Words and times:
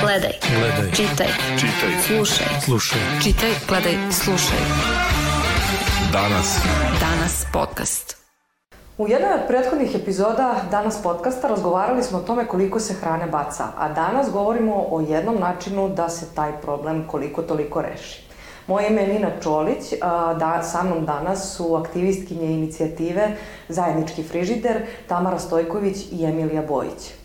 Gledaj. 0.00 0.32
Gledaj. 0.58 0.90
Čitaj. 0.92 1.26
Čitaj. 1.60 1.92
Slušaj. 2.06 2.46
Slušaj. 2.64 3.00
Čitaj, 3.22 3.50
gledaj, 3.68 3.94
slušaj. 4.12 4.58
Danas. 6.12 6.58
Danas 7.00 7.46
podcast. 7.52 8.16
U 8.98 9.08
jednoj 9.08 9.32
od 9.32 9.40
prethodnih 9.48 9.94
epizoda 9.94 10.54
danas 10.70 11.02
podcasta 11.02 11.48
razgovarali 11.48 12.02
smo 12.02 12.18
o 12.18 12.22
tome 12.22 12.46
koliko 12.46 12.80
se 12.80 12.94
hrane 12.94 13.26
baca, 13.26 13.64
a 13.78 13.88
danas 13.88 14.30
govorimo 14.30 14.86
o 14.90 15.00
jednom 15.00 15.40
načinu 15.40 15.88
da 15.88 16.08
se 16.08 16.26
taj 16.34 16.52
problem 16.62 17.06
koliko 17.06 17.42
toliko 17.42 17.82
reši. 17.82 18.24
Moje 18.66 18.88
ime 18.88 19.02
je 19.02 19.08
Nina 19.08 19.30
Čolić, 19.42 19.92
a 20.00 20.34
da, 20.34 20.62
sa 20.62 20.82
mnom 20.82 21.06
danas 21.06 21.56
su 21.56 21.74
aktivistkinje 21.74 22.46
inicijative 22.46 23.36
Zajednički 23.68 24.22
frižider, 24.22 24.82
Tamara 25.08 25.38
Stojković 25.38 25.96
i 26.12 26.24
Emilija 26.24 26.62
Bojić. 26.62 27.23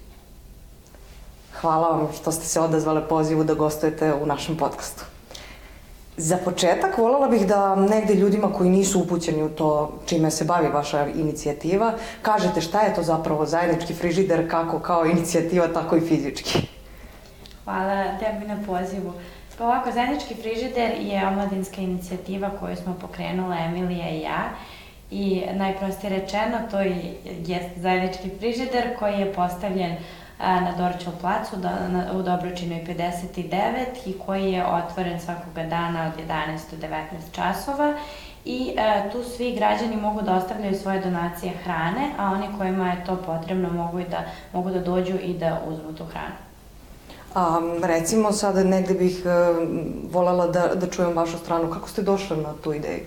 Hvala 1.62 1.88
vam 1.88 2.08
što 2.22 2.32
ste 2.32 2.46
se 2.46 2.60
odazvale 2.60 3.08
pozivu 3.08 3.44
da 3.44 3.54
gostujete 3.54 4.14
u 4.14 4.26
našem 4.26 4.58
podcastu. 4.58 5.04
Za 6.18 6.38
početak 6.46 6.98
voljela 6.98 7.28
bih 7.28 7.48
da 7.48 7.76
negde 7.76 8.14
ljudima 8.14 8.54
koji 8.54 8.70
nisu 8.70 9.00
upućeni 9.00 9.44
u 9.44 9.50
to 9.50 9.92
čime 10.06 10.32
se 10.32 10.46
bavi 10.46 10.68
vaša 10.68 11.08
inicijativa, 11.08 11.94
kažete 12.22 12.62
šta 12.62 12.82
je 12.82 12.96
to 12.96 13.04
zapravo 13.04 13.46
zajednički 13.46 13.94
frižider, 13.94 14.50
kako 14.52 14.80
kao 14.80 15.06
inicijativa, 15.06 15.68
tako 15.68 15.96
i 15.96 16.02
fizički. 16.02 16.68
Hvala 17.64 18.04
tebi 18.20 18.48
na 18.48 18.58
pozivu. 18.66 19.14
Pa 19.60 19.66
ovako, 19.66 19.92
Zajednički 19.92 20.36
frižider 20.36 20.92
je 21.00 21.28
omladinska 21.28 21.82
inicijativa 21.82 22.50
koju 22.60 22.76
smo 22.76 22.96
pokrenula 23.02 23.58
Emilija 23.58 24.10
i 24.10 24.22
ja. 24.22 24.50
I 25.12 25.44
najprostije 25.54 26.10
rečeno, 26.10 26.58
to 26.72 26.80
je 26.80 27.72
zajednički 27.76 28.30
frižider 28.40 28.98
koji 29.00 29.20
je 29.20 29.34
postavljen 29.34 29.96
na 30.40 30.74
Dorčev 30.78 31.14
placu 31.22 31.56
da, 31.56 31.88
na, 31.88 32.06
u 32.14 32.22
Dobročinoj 32.22 32.86
59 32.88 33.86
i 34.06 34.20
koji 34.26 34.52
je 34.52 34.66
otvoren 34.66 35.20
svakoga 35.20 35.64
dana 35.64 36.12
od 36.14 36.26
11 36.26 36.72
do 36.72 36.88
19 36.88 37.00
časova 37.32 37.94
i 38.46 38.74
e, 38.78 39.10
tu 39.12 39.24
svi 39.24 39.56
građani 39.56 39.96
mogu 39.96 40.22
da 40.22 40.36
ostavljaju 40.36 40.80
svoje 40.80 41.02
donacije 41.02 41.54
hrane, 41.64 42.12
a 42.18 42.32
oni 42.32 42.48
kojima 42.58 42.88
je 42.90 43.06
to 43.06 43.16
potrebno 43.26 43.70
mogu, 43.70 44.00
i 44.00 44.04
da, 44.04 44.24
mogu 44.54 44.70
da 44.70 44.80
dođu 44.80 45.16
i 45.24 45.34
da 45.34 45.62
uzmu 45.68 45.94
tu 45.94 46.06
hranu. 46.06 46.36
A, 47.36 47.60
recimo 47.84 48.32
sada 48.32 48.64
negde 48.64 48.94
bih 48.94 49.22
e, 49.26 49.30
volela 50.12 50.48
da, 50.48 50.68
da 50.76 50.88
čujem 50.88 51.18
vašu 51.18 51.38
stranu. 51.38 51.70
Kako 51.70 51.90
ste 51.90 52.02
došli 52.02 52.38
na 52.38 52.54
tu 52.64 52.74
ideju? 52.74 53.06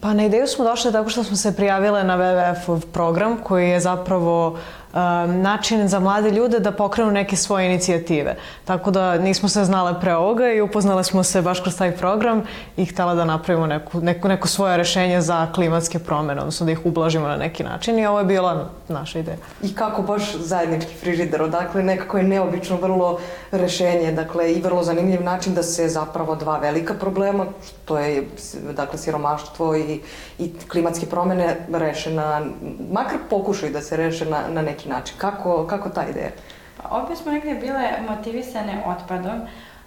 Pa 0.00 0.14
na 0.14 0.24
ideju 0.24 0.46
smo 0.46 0.64
došli 0.64 0.92
tako 0.92 1.10
što 1.10 1.24
smo 1.24 1.36
se 1.36 1.56
prijavile 1.56 2.04
na 2.04 2.18
WWF-ov 2.18 2.86
program 2.92 3.38
koji 3.42 3.70
je 3.70 3.80
zapravo 3.80 4.58
način 5.26 5.88
za 5.88 6.00
mlade 6.00 6.30
ljude 6.30 6.60
da 6.60 6.72
pokrenu 6.72 7.10
neke 7.10 7.36
svoje 7.36 7.66
inicijative. 7.66 8.36
Tako 8.64 8.90
da 8.90 9.18
nismo 9.18 9.48
se 9.48 9.64
znale 9.64 10.00
pre 10.00 10.14
ovoga 10.14 10.52
i 10.52 10.60
upoznale 10.60 11.04
smo 11.04 11.22
se 11.22 11.42
baš 11.42 11.60
kroz 11.60 11.76
taj 11.78 11.96
program 11.96 12.42
i 12.76 12.84
htela 12.84 13.14
da 13.14 13.24
napravimo 13.24 13.66
neku, 13.66 14.00
neku, 14.00 14.28
neko 14.28 14.48
svoje 14.48 14.76
rešenje 14.76 15.20
za 15.20 15.46
klimatske 15.52 15.98
promene, 15.98 16.40
odnosno 16.40 16.66
da 16.66 16.72
ih 16.72 16.86
ublažimo 16.86 17.28
na 17.28 17.36
neki 17.36 17.64
način 17.64 17.98
i 17.98 18.06
ovo 18.06 18.18
je 18.18 18.24
bila 18.24 18.70
naša 18.88 19.18
ideja. 19.18 19.36
I 19.62 19.74
kako 19.74 20.02
baš 20.02 20.36
zajednički 20.36 20.94
frižider, 20.94 21.42
odakle 21.42 21.82
nekako 21.82 22.18
je 22.18 22.24
neobično 22.24 22.76
vrlo 22.76 23.18
rešenje, 23.50 24.12
dakle 24.12 24.52
i 24.52 24.60
vrlo 24.62 24.82
zanimljiv 24.82 25.22
način 25.22 25.54
da 25.54 25.62
se 25.62 25.88
zapravo 25.88 26.34
dva 26.34 26.58
velika 26.58 26.94
problema, 26.94 27.46
što 27.66 27.98
je 27.98 28.28
dakle 28.76 28.98
siromaštvo 28.98 29.76
i, 29.76 30.00
i 30.38 30.52
klimatske 30.68 31.06
promene 31.06 31.56
reše 31.72 32.10
na, 32.10 32.42
makar 32.92 33.18
pokušaju 33.30 33.72
da 33.72 33.80
se 33.80 33.96
reše 33.96 34.24
na, 34.24 34.40
na 34.48 34.62
neki 34.62 34.85
način. 34.88 35.16
Kako, 35.18 35.66
kako 35.66 35.88
ta 35.88 36.08
ideja? 36.08 36.30
Pa 36.82 36.96
obje 36.96 37.16
smo 37.16 37.32
negde 37.32 37.54
bile 37.54 37.90
motivisane 38.08 38.82
otpadom. 38.86 39.40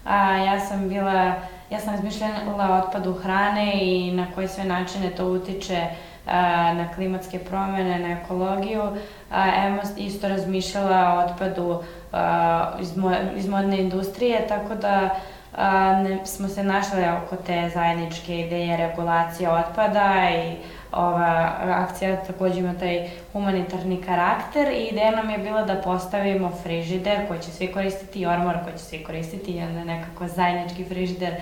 A, 0.05 0.35
ja 0.37 0.59
sam 0.59 0.89
bila, 0.89 1.33
ja 1.69 1.79
sam 1.79 1.93
razmišljala 1.93 2.69
o 2.69 2.87
otpadu 2.87 3.13
hrane 3.13 3.71
i 3.81 4.11
na 4.11 4.27
koje 4.35 4.47
sve 4.47 4.63
načine 4.63 5.09
to 5.09 5.25
utiče 5.25 5.87
a, 6.27 6.73
na 6.73 6.93
klimatske 6.95 7.39
promene, 7.39 7.99
na 7.99 8.21
ekologiju. 8.21 8.83
A, 9.31 9.65
Emo 9.65 9.81
isto 9.97 10.27
razmišljala 10.27 11.13
o 11.13 11.25
otpadu 11.25 11.83
a, 12.11 12.71
iz, 12.79 12.97
mo, 12.97 13.11
iz 13.35 13.47
modne 13.47 13.77
industrije, 13.77 14.47
tako 14.47 14.75
da 14.75 15.09
a, 15.57 15.93
ne, 16.03 16.25
smo 16.25 16.47
se 16.47 16.63
našle 16.63 17.11
oko 17.11 17.35
te 17.35 17.71
zajedničke 17.73 18.39
ideje 18.39 18.77
regulacije 18.77 19.49
otpada 19.49 20.29
i 20.29 20.55
ova 20.91 21.53
akcija 21.61 22.23
takođe 22.23 22.59
ima 22.59 22.73
taj 22.73 23.09
humanitarni 23.33 24.01
karakter 24.01 24.67
i 24.73 24.83
ideja 24.83 25.11
nam 25.11 25.29
je 25.29 25.37
bila 25.37 25.61
da 25.61 25.75
postavimo 25.75 26.51
frižider 26.63 27.27
koji 27.27 27.39
će 27.39 27.51
svi 27.51 27.71
koristiti 27.71 28.19
i 28.19 28.25
ormar 28.25 28.63
koji 28.63 28.77
će 28.77 28.83
svi 28.83 29.03
koristiti 29.03 29.51
i 29.51 29.61
onda 29.61 29.83
nekako 29.83 30.27
zajednički 30.27 30.85
frižider 30.85 31.33
e, 31.33 31.39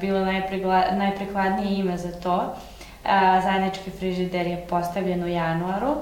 bilo 0.00 0.24
najprikladnije 0.92 1.78
ime 1.78 1.96
za 1.96 2.20
to. 2.20 2.54
E, 3.04 3.08
zajednički 3.42 3.90
frižider 3.90 4.46
je 4.46 4.66
postavljen 4.68 5.24
u 5.24 5.28
januaru. 5.28 5.94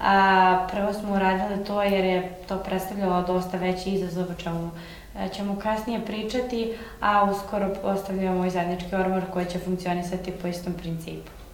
A, 0.00 0.66
prvo 0.72 0.92
smo 0.92 1.14
uradili 1.14 1.64
to 1.64 1.82
jer 1.82 2.04
je 2.04 2.32
to 2.48 2.58
predstavljalo 2.58 3.22
dosta 3.22 3.56
veći 3.56 3.90
izazov 3.90 4.30
o 4.30 4.34
čemu 4.34 4.70
e, 5.18 5.28
ćemo 5.28 5.58
kasnije 5.62 6.00
pričati, 6.06 6.72
a 7.00 7.24
uskoro 7.24 7.74
postavljamo 7.82 8.44
i 8.44 8.50
zajednički 8.50 8.94
ormar 8.94 9.22
koji 9.32 9.46
će 9.46 9.58
funkcionisati 9.58 10.30
po 10.30 10.48
istom 10.48 10.72
principu. 10.72 11.45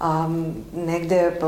A, 0.00 0.28
negde 0.76 1.38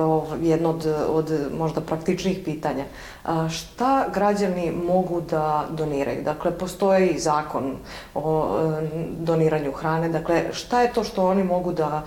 jedno 0.41 0.71
od, 0.71 0.87
od 1.09 1.32
možda 1.59 1.81
praktičnih 1.81 2.38
pitanja. 2.44 2.84
A, 3.25 3.49
šta 3.49 4.09
građani 4.15 4.72
mogu 4.87 5.21
da 5.21 5.66
doniraju? 5.71 6.22
Dakle, 6.25 6.50
postoji 6.59 7.19
zakon 7.19 7.77
o 8.15 8.56
e, 8.59 8.88
doniranju 9.19 9.72
hrane. 9.72 10.09
Dakle, 10.09 10.43
šta 10.53 10.83
je 10.83 10.93
to 10.93 11.04
što 11.04 11.27
oni 11.27 11.44
mogu 11.44 11.72
da, 11.72 12.03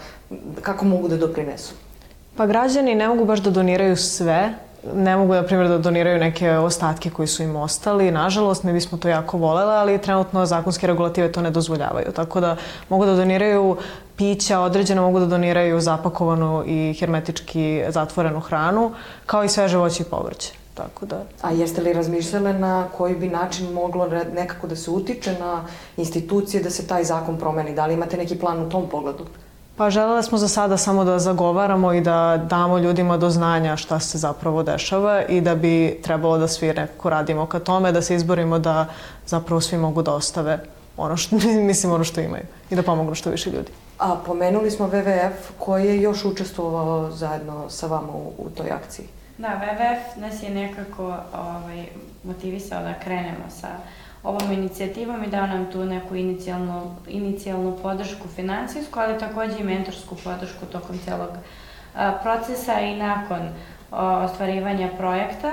kako 0.61 0.85
mogu 0.85 1.07
da 1.07 1.17
doprinesu? 1.17 1.73
Pa 2.37 2.45
građani 2.45 2.95
ne 2.95 3.07
mogu 3.07 3.25
baš 3.25 3.39
da 3.39 3.51
doniraju 3.51 3.95
sve, 3.95 4.53
ne 4.93 5.17
mogu, 5.17 5.33
na 5.33 5.43
primjer, 5.43 5.67
da 5.67 5.77
doniraju 5.77 6.19
neke 6.19 6.51
ostatke 6.51 7.09
koji 7.09 7.27
su 7.27 7.43
im 7.43 7.55
ostali. 7.55 8.11
Nažalost, 8.11 8.63
mi 8.63 8.73
bismo 8.73 8.97
to 8.97 9.09
jako 9.09 9.37
volele, 9.37 9.75
ali 9.75 10.01
trenutno 10.01 10.45
zakonske 10.45 10.87
regulative 10.87 11.31
to 11.31 11.41
ne 11.41 11.51
dozvoljavaju. 11.51 12.11
Tako 12.15 12.39
da 12.39 12.55
mogu 12.89 13.05
da 13.05 13.15
doniraju 13.15 13.77
pića, 14.17 14.59
određeno 14.59 15.01
mogu 15.01 15.19
da 15.19 15.25
doniraju 15.25 15.81
zapakovanu 15.81 16.63
i 16.65 16.93
hermetički 16.99 17.83
zatvorenu 17.89 18.39
hranu, 18.39 18.91
kao 19.25 19.43
i 19.43 19.49
sveže 19.49 19.77
voće 19.77 20.03
i 20.03 20.05
povrće. 20.05 20.53
Tako 20.73 21.05
da... 21.05 21.23
A 21.41 21.51
jeste 21.51 21.81
li 21.81 21.93
razmišljale 21.93 22.53
na 22.53 22.87
koji 22.97 23.15
bi 23.15 23.27
način 23.29 23.73
moglo 23.73 24.07
nekako 24.33 24.67
da 24.67 24.75
se 24.75 24.91
utiče 24.91 25.35
na 25.39 25.65
institucije 25.97 26.63
da 26.63 26.69
se 26.69 26.87
taj 26.87 27.03
zakon 27.03 27.37
promeni? 27.37 27.75
Da 27.75 27.85
li 27.85 27.93
imate 27.93 28.17
neki 28.17 28.39
plan 28.39 28.61
u 28.61 28.69
tom 28.69 28.89
pogledu? 28.89 29.25
Pa 29.77 29.89
želela 29.89 30.23
smo 30.23 30.37
za 30.37 30.47
sada 30.47 30.77
samo 30.77 31.03
da 31.03 31.19
zagovaramo 31.19 31.93
i 31.93 32.01
da 32.01 32.45
damo 32.49 32.77
ljudima 32.77 33.17
do 33.17 33.29
znanja 33.29 33.75
šta 33.75 33.99
se 33.99 34.17
zapravo 34.17 34.63
dešava 34.63 35.23
i 35.23 35.41
da 35.41 35.55
bi 35.55 35.99
trebalo 36.03 36.37
da 36.37 36.47
svi 36.47 36.67
nekako 36.67 37.09
radimo 37.09 37.45
ka 37.45 37.59
tome, 37.59 37.91
da 37.91 38.01
se 38.01 38.15
izborimo 38.15 38.59
da 38.59 38.85
zapravo 39.25 39.61
svi 39.61 39.77
mogu 39.77 40.01
da 40.01 40.13
ostave 40.13 40.59
ono 40.97 41.17
što, 41.17 41.35
mislim, 41.69 41.93
ono 41.93 42.03
što 42.03 42.21
imaju 42.21 42.43
i 42.69 42.75
da 42.75 42.83
pomognu 42.83 43.15
što 43.15 43.29
više 43.29 43.49
ljudi. 43.49 43.71
A 43.99 44.15
pomenuli 44.25 44.71
smo 44.71 44.87
WWF 44.87 45.33
koji 45.59 45.85
je 45.85 46.01
još 46.01 46.25
učestvovao 46.25 47.11
zajedno 47.11 47.69
sa 47.69 47.87
vama 47.87 48.13
u, 48.13 48.33
u 48.37 48.49
toj 48.49 48.71
akciji. 48.71 49.05
Da, 49.37 49.47
WWF 49.47 50.21
nas 50.21 50.43
je 50.43 50.49
nekako 50.49 51.15
ovaj, 51.33 51.85
motivisao 52.23 52.83
da 52.83 52.93
krenemo 52.93 53.45
sa 53.49 53.67
ovom 54.23 54.51
inicijativom 54.51 55.23
i 55.23 55.27
dao 55.27 55.47
nam 55.47 55.71
tu 55.71 55.85
neku 55.85 56.15
inicijalnu, 56.15 56.95
inicijalnu 57.07 57.77
podršku 57.81 58.27
finansijsku, 58.27 58.99
ali 58.99 59.19
takođe 59.19 59.59
i 59.59 59.63
mentorsku 59.63 60.15
podršku 60.23 60.65
tokom 60.65 60.99
celog 61.05 61.29
a, 61.95 62.11
procesa 62.23 62.79
i 62.79 62.95
nakon 62.95 63.49
o, 63.91 63.97
ostvarivanja 64.01 64.89
projekta. 64.97 65.51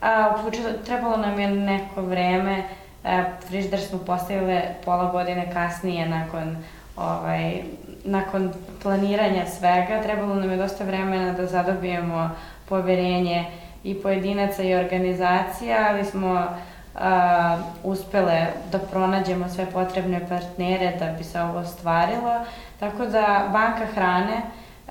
A, 0.00 0.36
trebalo 0.84 1.16
nam 1.16 1.40
je 1.40 1.48
neko 1.48 2.02
vreme, 2.02 2.64
a, 3.04 3.24
frižder 3.48 3.80
smo 3.80 3.98
postavile 3.98 4.62
pola 4.84 5.10
godine 5.10 5.52
kasnije 5.52 6.08
nakon 6.08 6.56
ovaj, 6.96 7.62
nakon 8.04 8.52
planiranja 8.82 9.46
svega, 9.46 10.02
trebalo 10.02 10.34
nam 10.34 10.50
je 10.50 10.56
dosta 10.56 10.84
vremena 10.84 11.32
da 11.32 11.46
zadobijemo 11.46 12.30
poverenje 12.68 13.44
i 13.84 13.94
pojedinaca 13.94 14.62
i 14.62 14.74
organizacija, 14.74 15.86
ali 15.90 16.04
smo 16.04 16.48
a, 16.94 17.58
uspele 17.84 18.46
da 18.72 18.78
pronađemo 18.78 19.48
sve 19.48 19.66
potrebne 19.66 20.28
partnere 20.28 20.92
da 20.98 21.06
bi 21.18 21.24
se 21.24 21.40
ovo 21.40 21.58
ostvarilo. 21.58 22.40
Tako 22.80 23.06
da 23.06 23.48
Banka 23.52 23.86
hrane 23.94 24.42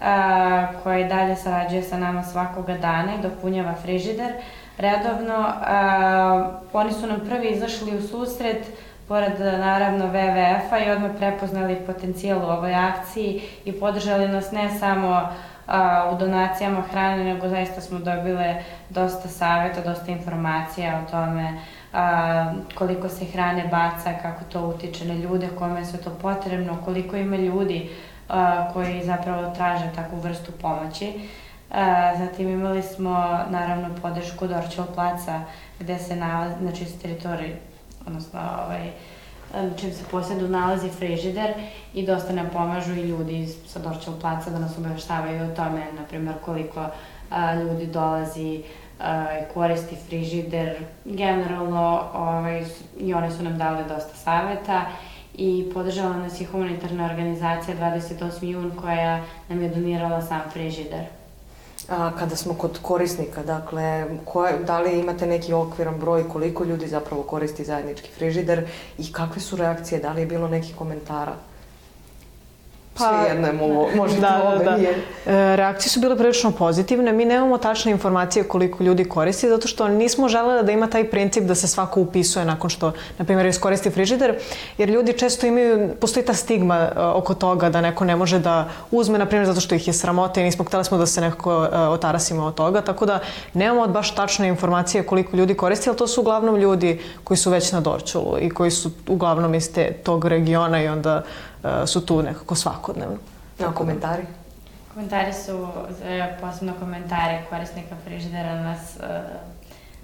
a, 0.01 0.68
koja 0.83 1.00
i 1.00 1.07
dalje 1.07 1.36
sarađuje 1.36 1.83
sa 1.83 1.98
nama 1.98 2.24
svakoga 2.24 2.77
dana 2.77 3.15
i 3.15 3.21
dopunjava 3.21 3.74
frižider, 3.74 4.33
redovno, 4.77 5.45
a, 5.62 6.51
oni 6.74 6.92
su 6.92 7.07
nam 7.07 7.19
prvi 7.30 7.50
izašli 7.50 7.98
u 7.98 8.01
susret 8.01 8.68
pored 9.07 9.39
naravno 9.39 10.06
WWF-a 10.06 10.80
i 10.80 10.92
odmah 10.92 11.12
prepoznali 11.18 11.75
potencijal 11.86 12.39
u 12.39 12.51
ovoj 12.51 12.75
akciji 12.75 13.42
i 13.65 13.80
podržali 13.80 14.27
nas 14.27 14.51
ne 14.51 14.69
samo 14.80 15.30
a, 15.71 16.12
u 16.13 16.18
donacijama 16.18 16.81
hrane, 16.81 17.23
nego 17.23 17.50
zaista 17.50 17.81
smo 17.81 18.00
dobile 18.00 18.63
dosta 18.89 19.27
saveta, 19.27 19.81
dosta 19.81 20.12
informacija 20.12 21.01
o 21.01 21.12
tome 21.12 21.59
a, 21.94 22.53
koliko 22.75 23.09
se 23.09 23.25
hrane 23.25 23.68
baca, 23.68 24.13
kako 24.21 24.44
to 24.44 24.68
utiče 24.68 25.06
na 25.06 25.13
ljude, 25.13 25.47
kome 25.57 25.79
je 25.79 25.85
sve 25.85 26.00
to 26.00 26.09
potrebno, 26.21 26.77
koliko 26.85 27.15
ima 27.15 27.35
ljudi 27.35 27.89
a, 28.29 28.69
koji 28.73 29.03
zapravo 29.03 29.56
traže 29.56 29.85
takvu 29.95 30.19
vrstu 30.19 30.51
pomoći. 30.62 31.29
A, 31.71 32.12
zatim 32.18 32.50
imali 32.50 32.83
smo 32.83 33.39
naravno 33.50 33.89
podršku 34.01 34.47
Dorčel 34.47 34.85
placa 34.95 35.41
gde 35.79 35.97
se 36.00 36.15
nalazi, 36.15 36.56
znači 36.62 36.85
s 36.85 37.00
teritoriji, 37.00 37.56
odnosno 38.07 38.39
ovaj, 38.65 38.91
čim 39.77 39.94
se 39.94 40.03
posjedu 40.12 40.48
nalazi 40.48 40.89
frižider 40.89 41.53
i 41.94 42.06
dosta 42.06 42.33
nam 42.33 42.50
pomažu 42.53 42.92
i 42.94 43.01
ljudi 43.01 43.48
sa 43.68 43.80
Dorčel 43.80 44.13
placa 44.21 44.50
da 44.50 44.59
nas 44.59 44.77
obaveštavaju 44.77 45.44
o 45.44 45.56
tome, 45.56 45.86
na 46.00 46.03
primjer, 46.09 46.36
koliko 46.45 46.86
ljudi 47.63 47.88
dolazi 47.88 48.42
i 48.42 48.63
koristi 49.53 49.95
frižider. 50.07 50.75
Generalno, 51.06 52.03
ovaj, 52.13 52.63
i 53.00 53.13
one 53.13 53.31
su 53.31 53.44
nam 53.44 53.57
dale 53.57 53.83
dosta 53.83 54.15
saveta 54.15 54.86
i 55.33 55.71
podržala 55.74 56.18
nas 56.18 56.42
i 56.42 56.45
humanitarna 56.45 57.06
organizacija 57.06 57.77
28. 57.77 58.45
jun 58.45 58.71
koja 58.81 59.24
nam 59.50 59.63
je 59.63 59.69
donirala 59.69 60.21
sam 60.21 60.42
frižider. 60.54 61.20
A, 61.89 62.12
kada 62.19 62.36
smo 62.36 62.54
kod 62.54 62.80
korisnika, 62.81 63.44
dakle, 63.44 64.06
koje, 64.25 64.60
da 64.63 64.80
li 64.80 65.00
imate 65.00 65.25
neki 65.25 65.54
okviran 65.54 66.00
broj 66.00 66.30
koliko 66.30 66.63
ljudi 66.63 66.88
zapravo 66.88 67.24
koristi 67.24 67.66
zajednički 67.66 68.10
frižider 68.12 68.68
i 68.98 69.12
kakve 69.12 69.42
su 69.42 69.56
reakcije, 69.56 70.01
da 70.01 70.12
li 70.12 70.22
je 70.22 70.25
bilo 70.25 70.48
nekih 70.48 70.75
komentara? 70.75 71.36
Pa, 72.97 73.25
jedno 73.29 73.47
je 73.47 73.53
mogo, 73.53 73.88
možete 73.95 74.21
da, 74.21 74.41
ovo 74.43 74.57
da, 74.57 74.63
da. 74.63 74.77
nije. 74.77 74.89
E, 75.25 75.55
reakcije 75.55 75.89
su 75.89 75.99
bile 75.99 76.17
prilično 76.17 76.51
pozitivne. 76.51 77.13
Mi 77.13 77.25
nemamo 77.25 77.57
tačne 77.57 77.91
informacije 77.91 78.43
koliko 78.43 78.83
ljudi 78.83 79.05
koristi, 79.05 79.49
zato 79.49 79.67
što 79.67 79.88
nismo 79.88 80.29
želeli 80.29 80.65
da 80.65 80.71
ima 80.71 80.88
taj 80.88 81.09
princip 81.09 81.43
da 81.43 81.55
se 81.55 81.67
svako 81.67 82.01
upisuje 82.01 82.45
nakon 82.45 82.69
što, 82.69 82.91
na 83.17 83.25
primjer, 83.25 83.45
iskoristi 83.45 83.89
frižider, 83.89 84.35
jer 84.77 84.89
ljudi 84.89 85.13
često 85.13 85.47
imaju, 85.47 85.89
postoji 86.01 86.25
ta 86.25 86.33
stigma 86.33 86.89
uh, 86.91 87.01
oko 87.15 87.33
toga 87.33 87.69
da 87.69 87.81
neko 87.81 88.05
ne 88.05 88.15
može 88.15 88.39
da 88.39 88.69
uzme, 88.91 89.19
na 89.19 89.25
primjer, 89.25 89.47
zato 89.47 89.61
što 89.61 89.75
ih 89.75 89.87
je 89.87 89.94
sramota 89.94 90.41
i 90.41 90.44
nismo 90.44 90.65
hteli 90.65 90.85
smo 90.85 90.97
da 90.97 91.05
se 91.05 91.21
nekako 91.21 91.57
uh, 91.57 91.67
otarasimo 91.73 92.45
od 92.45 92.55
toga, 92.55 92.81
tako 92.81 93.05
da 93.05 93.19
nemamo 93.53 93.87
baš 93.87 94.15
tačne 94.15 94.47
informacije 94.47 95.03
koliko 95.03 95.37
ljudi 95.37 95.53
koristi, 95.53 95.89
ali 95.89 95.97
to 95.97 96.07
su 96.07 96.21
uglavnom 96.21 96.55
ljudi 96.55 96.99
koji 97.23 97.37
su 97.37 97.51
već 97.51 97.71
na 97.71 97.79
Dorčulu 97.79 98.37
i 98.39 98.49
koji 98.49 98.71
su 98.71 98.91
uglavnom 99.07 99.55
iz 99.55 99.73
te, 99.73 99.94
tog 100.03 100.25
regiona 100.25 100.83
i 100.83 100.87
onda 100.87 101.23
su 101.87 102.05
tu 102.05 102.23
nekako 102.23 102.55
svakodnevno. 102.55 103.17
A 103.59 103.73
komentari? 103.73 104.23
Komentari 104.93 105.33
su, 105.33 105.67
e, 106.03 106.37
posebno 106.41 106.73
komentari 106.79 107.37
korisnika 107.49 107.95
frižidera 108.05 108.55
nas 108.55 108.97
e, 108.97 109.21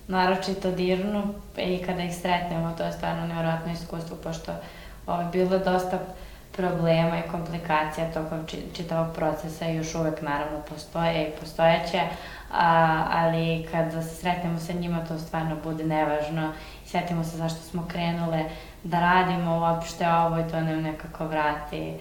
naročito 0.08 0.72
dirnu 0.72 1.24
i 1.58 1.84
kada 1.86 2.04
ih 2.04 2.16
sretnemo, 2.16 2.74
to 2.78 2.84
je 2.84 2.92
stvarno 2.92 3.28
nevjerojatno 3.28 3.72
iskustvo, 3.72 4.18
pošto 4.24 4.52
ovo, 5.08 5.24
bilo 5.32 5.54
je 5.54 5.60
dosta 5.60 6.00
problema 6.52 7.18
i 7.20 7.30
komplikacija 7.32 8.12
tokom 8.14 8.40
čitavog 8.74 9.16
procesa 9.16 9.66
i 9.66 9.76
još 9.76 9.96
uvek 9.96 10.22
naravno 10.22 10.60
postoje 10.70 11.28
i 11.28 11.40
postojeće, 11.40 12.02
a, 12.52 13.04
ali 13.12 13.68
kad 13.72 13.92
se 13.92 14.16
sretnemo 14.16 14.60
sa 14.60 14.74
njima 14.74 15.06
to 15.06 15.20
stvarno 15.20 15.56
bude 15.64 15.84
nevažno 15.84 16.52
i 16.86 16.90
setimo 16.90 17.24
se 17.24 17.38
zašto 17.38 17.62
smo 17.62 17.88
krenule 17.88 18.46
da 18.84 19.00
radimo 19.00 19.60
uopšte 19.60 20.08
ovo 20.08 20.40
i 20.40 20.52
to 20.52 20.62
nam 20.62 20.82
nekako 20.82 21.28
vrati 21.28 21.94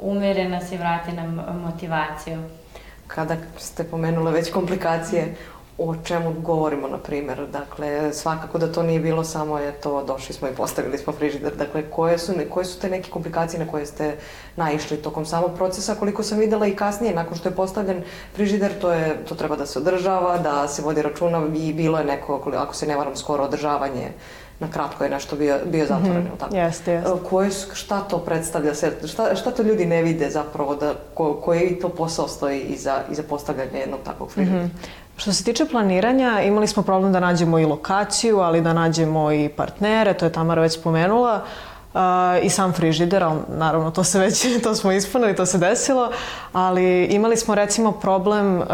umere 0.00 0.48
nas 0.48 0.72
i 0.72 0.76
vrati 0.76 1.12
nam 1.12 1.40
motivaciju. 1.62 2.42
Kada 3.06 3.36
ste 3.58 3.84
pomenule 3.84 4.32
već 4.32 4.52
komplikacije, 4.52 5.34
o 5.78 5.94
čemu 6.04 6.32
govorimo, 6.32 6.88
na 6.88 6.98
primjer. 6.98 7.46
Dakle, 7.46 8.12
svakako 8.12 8.58
da 8.58 8.72
to 8.72 8.82
nije 8.82 9.00
bilo 9.00 9.24
samo, 9.24 9.58
eto, 9.58 10.04
došli 10.04 10.34
smo 10.34 10.48
i 10.48 10.54
postavili 10.54 10.98
smo 10.98 11.12
frižider. 11.12 11.56
Dakle, 11.56 11.90
koje 11.90 12.18
su, 12.18 12.32
koje 12.50 12.64
su 12.64 12.80
te 12.80 12.90
neke 12.90 13.10
komplikacije 13.10 13.64
na 13.64 13.70
koje 13.70 13.86
ste 13.86 14.16
naišli 14.56 14.96
tokom 14.96 15.26
samog 15.26 15.50
procesa? 15.56 15.94
Koliko 15.94 16.22
sam 16.22 16.38
videla 16.38 16.66
i 16.66 16.76
kasnije, 16.76 17.14
nakon 17.14 17.36
što 17.36 17.48
je 17.48 17.54
postavljen 17.54 18.02
frižider, 18.34 18.78
to, 18.80 18.92
je, 18.92 19.24
to 19.28 19.34
treba 19.34 19.56
da 19.56 19.66
se 19.66 19.78
održava, 19.78 20.38
da 20.38 20.68
se 20.68 20.82
vodi 20.82 21.02
računa 21.02 21.42
i 21.56 21.72
bilo 21.72 21.98
je 21.98 22.04
neko, 22.04 22.52
ako 22.56 22.74
se 22.74 22.86
ne 22.86 22.96
varam, 22.96 23.16
skoro 23.16 23.44
održavanje 23.44 24.12
na 24.60 24.70
kratko 24.70 25.04
je 25.04 25.10
nešto 25.10 25.36
bio, 25.36 25.58
bio 25.64 25.86
zatvoren, 25.86 26.22
mm 26.22 26.26
-hmm. 26.26 26.38
tako? 26.38 26.56
Jeste, 26.56 26.92
jeste. 26.92 27.10
Koje, 27.28 27.50
šta 27.74 28.00
to 28.00 28.18
predstavlja 28.18 28.74
se, 28.74 28.92
šta, 29.06 29.34
šta 29.34 29.50
to 29.50 29.62
ljudi 29.62 29.86
ne 29.86 30.02
vide 30.02 30.30
zapravo, 30.30 30.74
da, 30.74 30.94
ko, 31.14 31.34
koji 31.34 31.78
to 31.78 31.88
posao 31.88 32.28
stoji 32.28 32.60
iza, 32.60 32.94
iza 33.10 33.22
postavljanja 33.22 33.78
jednog 33.78 34.00
takvog 34.04 34.30
frižidera? 34.30 34.62
Mm 34.62 34.66
-hmm. 34.66 34.86
Što 35.16 35.32
se 35.32 35.44
tiče 35.44 35.66
planiranja, 35.66 36.42
imali 36.42 36.66
smo 36.66 36.82
problem 36.82 37.12
da 37.12 37.20
nađemo 37.20 37.58
i 37.58 37.64
lokaciju, 37.64 38.38
ali 38.38 38.60
da 38.60 38.72
nađemo 38.72 39.32
i 39.32 39.48
partnere, 39.48 40.14
to 40.14 40.24
je 40.24 40.32
Tamara 40.32 40.62
već 40.62 40.72
spomenula. 40.72 41.34
Uh, 41.34 41.73
i 42.42 42.50
sam 42.50 42.72
frižider, 42.72 43.22
ali 43.22 43.40
naravno 43.48 43.90
to 43.90 44.04
se 44.04 44.18
već, 44.18 44.62
to 44.62 44.74
smo 44.74 44.92
ispunili, 44.92 45.36
to 45.36 45.46
se 45.46 45.58
desilo, 45.58 46.10
ali 46.52 47.04
imali 47.04 47.36
smo 47.36 47.54
recimo 47.54 47.92
problem 47.92 48.58
uh, 48.58 48.66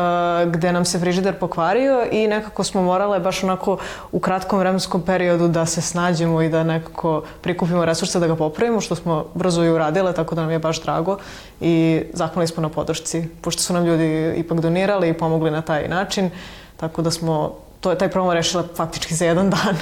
gde 0.46 0.72
nam 0.72 0.84
se 0.84 0.99
frižider 0.99 1.38
pokvario 1.38 2.06
i 2.12 2.26
nekako 2.26 2.64
smo 2.64 2.82
morale 2.82 3.20
baš 3.20 3.44
onako 3.44 3.78
u 4.12 4.20
kratkom 4.20 4.58
vremenskom 4.58 5.02
periodu 5.02 5.49
da 5.49 5.67
se 5.67 5.81
snađemo 5.81 6.43
i 6.43 6.49
da 6.49 6.64
nekako 6.64 7.22
prikupimo 7.40 7.84
resurse 7.84 8.20
da 8.20 8.26
ga 8.26 8.37
popravimo, 8.37 8.81
što 8.81 8.94
smo 8.94 9.25
brzo 9.34 9.64
i 9.64 9.70
uradile, 9.70 10.12
tako 10.12 10.34
da 10.34 10.40
nam 10.40 10.50
je 10.50 10.58
baš 10.58 10.82
drago 10.82 11.19
i 11.61 12.02
zahvalili 12.12 12.49
smo 12.49 12.62
na 12.62 12.69
podršci, 12.69 13.28
pošto 13.40 13.62
su 13.62 13.73
nam 13.73 13.84
ljudi 13.84 14.34
ipak 14.37 14.61
donirali 14.61 15.08
i 15.08 15.19
pomogli 15.19 15.50
na 15.50 15.62
taj 15.62 15.88
način, 15.88 16.31
tako 16.76 17.02
da 17.02 17.11
smo 17.11 17.55
to, 17.81 17.94
taj 17.94 18.08
problem 18.08 18.37
rešila 18.37 18.64
faktički 18.76 19.14
za 19.14 19.25
jedan 19.25 19.50
dan. 19.55 19.76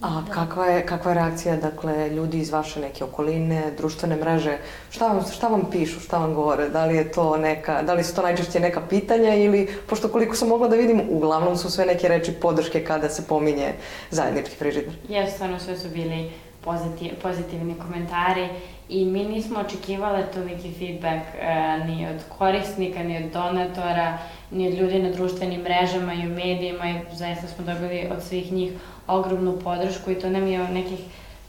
A 0.00 0.22
kakva 0.30 0.66
je, 0.66 0.86
kakva 0.86 1.10
je 1.10 1.14
reakcija, 1.14 1.56
dakle, 1.56 2.10
ljudi 2.10 2.38
iz 2.38 2.50
vaše 2.50 2.80
neke 2.80 3.04
okoline, 3.04 3.62
društvene 3.76 4.16
mreže, 4.16 4.58
šta 4.90 5.08
vam, 5.08 5.24
šta 5.32 5.48
vam 5.48 5.64
pišu, 5.70 6.00
šta 6.00 6.18
vam 6.18 6.34
govore, 6.34 6.68
da 6.68 6.84
li 6.84 6.96
je 6.96 7.12
to 7.12 7.36
neka, 7.36 7.82
da 7.82 7.94
li 7.94 8.04
su 8.04 8.14
to 8.14 8.22
najčešće 8.22 8.60
neka 8.60 8.80
pitanja 8.80 9.34
ili, 9.34 9.68
pošto 9.88 10.08
koliko 10.08 10.36
sam 10.36 10.48
mogla 10.48 10.68
da 10.68 10.76
vidim, 10.76 11.02
uglavnom 11.10 11.56
su 11.56 11.70
sve 11.70 11.86
neke 11.86 12.08
reči 12.08 12.32
podrške 12.32 12.84
kada 12.84 13.08
se 13.08 13.26
pominje 13.26 13.72
zajednički 14.10 14.56
frižider. 14.56 14.92
Jesu, 15.08 15.34
stvarno 15.34 15.58
sve 15.58 15.78
su 15.78 15.88
bili 15.88 16.30
pozitiv, 16.64 17.10
pozitivni 17.22 17.74
komentari 17.74 18.48
i 18.88 19.04
mi 19.04 19.24
nismo 19.24 19.60
očekivale 19.60 20.26
toliki 20.34 20.72
feedback 20.78 21.26
e, 21.40 21.84
ni 21.86 22.06
od 22.06 22.22
korisnika, 22.38 23.02
ni 23.02 23.24
od 23.24 23.32
donatora, 23.32 24.18
ni 24.50 24.68
od 24.68 24.74
ljudi 24.74 24.98
na 24.98 25.10
društvenim 25.10 25.60
mrežama 25.60 26.14
i 26.14 26.26
u 26.26 26.34
medijima 26.34 26.90
i 26.90 27.16
zaista 27.16 27.46
smo 27.46 27.64
dobili 27.64 28.08
od 28.10 28.22
svih 28.22 28.52
njih 28.52 28.72
ogromnu 29.06 29.58
podršku 29.64 30.10
i 30.10 30.20
to 30.20 30.30
nam 30.30 30.46
je 30.46 30.68
nekih 30.68 31.00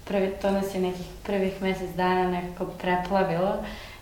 prvi, 0.10 0.32
to 0.42 0.52
nas 0.52 0.76
je 0.76 0.82
nekih 0.82 1.06
prvih 1.24 1.62
mesec 1.62 1.90
dana 1.96 2.32
nekako 2.32 2.66
preplavilo, 2.66 3.54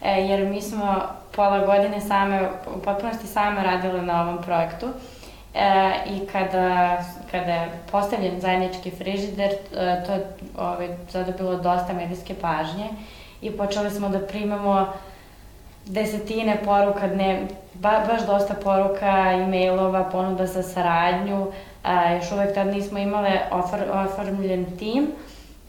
e, 0.02 0.12
jer 0.12 0.46
mi 0.46 0.62
smo 0.62 1.02
pola 1.36 1.66
godine 1.66 2.02
same, 2.02 2.50
u 2.76 2.82
potpunosti 2.82 3.28
same 3.28 3.64
radile 3.64 4.02
na 4.02 4.22
ovom 4.22 4.44
projektu. 4.44 4.88
E, 5.54 5.94
I 6.10 6.28
kada, 6.28 6.98
kada 7.32 7.54
je 7.54 7.72
postavljen 7.92 8.42
zajednički 8.42 8.92
frižider, 8.92 9.52
e, 9.52 10.04
to 10.06 10.12
je 10.12 10.28
ovaj, 10.58 10.88
zadobilo 11.10 11.56
dosta 11.56 11.94
medijske 11.94 12.34
pažnje 12.34 12.90
i 13.42 13.52
počeli 13.52 13.92
smo 13.92 14.10
da 14.10 14.20
primamo 14.20 14.94
desetine 15.90 16.58
poruka, 16.66 17.08
dne, 17.08 17.48
ba, 17.74 18.04
baš 18.08 18.26
dosta 18.28 18.54
poruka, 18.54 19.32
e-mailova, 19.32 20.04
ponuda 20.04 20.46
za 20.46 20.64
saradnju, 20.64 21.48
a, 21.84 22.14
još 22.14 22.32
uvek 22.32 22.54
tad 22.54 22.68
nismo 22.68 23.00
imale 23.00 23.40
ofar, 23.52 23.84
oformljen 23.94 24.66
tim 24.80 25.08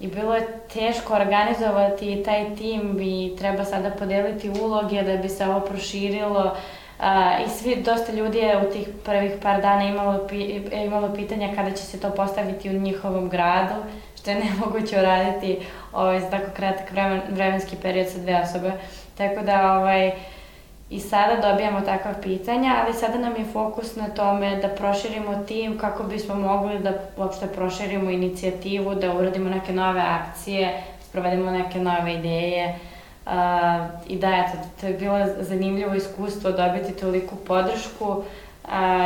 i 0.01 0.07
bilo 0.09 0.35
je 0.35 0.47
teško 0.73 1.15
organizovati 1.15 2.23
taj 2.25 2.55
tim 2.55 2.99
i 3.01 3.37
treba 3.39 3.65
sada 3.65 3.91
podeliti 3.91 4.51
uloge 4.61 5.03
da 5.03 5.17
bi 5.17 5.29
se 5.29 5.47
ovo 5.47 5.61
proširilo 5.61 6.57
a, 6.99 7.39
i 7.47 7.49
svi, 7.49 7.77
dosta 7.77 8.13
ljudi 8.13 8.39
je 8.39 8.69
u 8.69 8.73
tih 8.73 8.89
prvih 9.05 9.33
par 9.43 9.63
dana 9.63 9.83
imalo, 9.83 10.27
pi, 10.27 10.61
imalo 10.85 11.15
pitanja 11.15 11.55
kada 11.55 11.71
će 11.71 11.83
se 11.83 12.01
to 12.01 12.11
postaviti 12.11 12.71
u 12.71 12.81
njihovom 12.81 13.29
gradu, 13.29 13.75
što 14.17 14.31
je 14.31 14.37
nemoguće 14.45 14.99
uraditi 14.99 15.59
ovaj, 15.93 16.21
za 16.21 16.31
tako 16.31 16.51
kratak 16.57 16.91
vremen, 16.91 17.21
vremenski 17.31 17.77
period 17.77 18.09
sa 18.09 18.19
dve 18.19 18.41
osobe. 18.41 18.73
Tako 19.19 19.43
da, 19.43 19.73
ovaj, 19.79 20.13
I 20.91 21.01
sada 21.01 21.51
dobijamo 21.51 21.81
takva 21.81 22.13
pitanja, 22.23 22.75
ali 22.83 22.95
sada 22.95 23.19
nam 23.19 23.37
je 23.37 23.45
fokus 23.53 23.97
na 23.97 24.09
tome 24.09 24.57
da 24.57 24.69
proširimo 24.69 25.45
tim 25.49 25.79
kako 25.79 26.03
bismo 26.03 26.35
mogli 26.35 26.79
da 26.79 26.93
uopšte 27.17 27.47
proširimo 27.47 28.11
inicijativu, 28.11 28.95
da 28.95 29.13
uradimo 29.15 29.51
neke 29.51 29.73
nove 29.73 30.01
akcije, 30.01 30.83
sprovedemo 31.09 31.51
neke 31.51 31.79
nove 31.79 32.15
ideje. 32.15 32.79
Uh, 33.27 33.33
I 34.07 34.19
da, 34.19 34.29
eto, 34.29 34.59
to 34.81 34.87
je 34.87 34.93
bilo 34.93 35.19
zanimljivo 35.41 35.95
iskustvo 35.95 36.51
dobiti 36.51 36.93
toliku 36.93 37.37
podršku, 37.37 38.09
uh, 38.09 38.25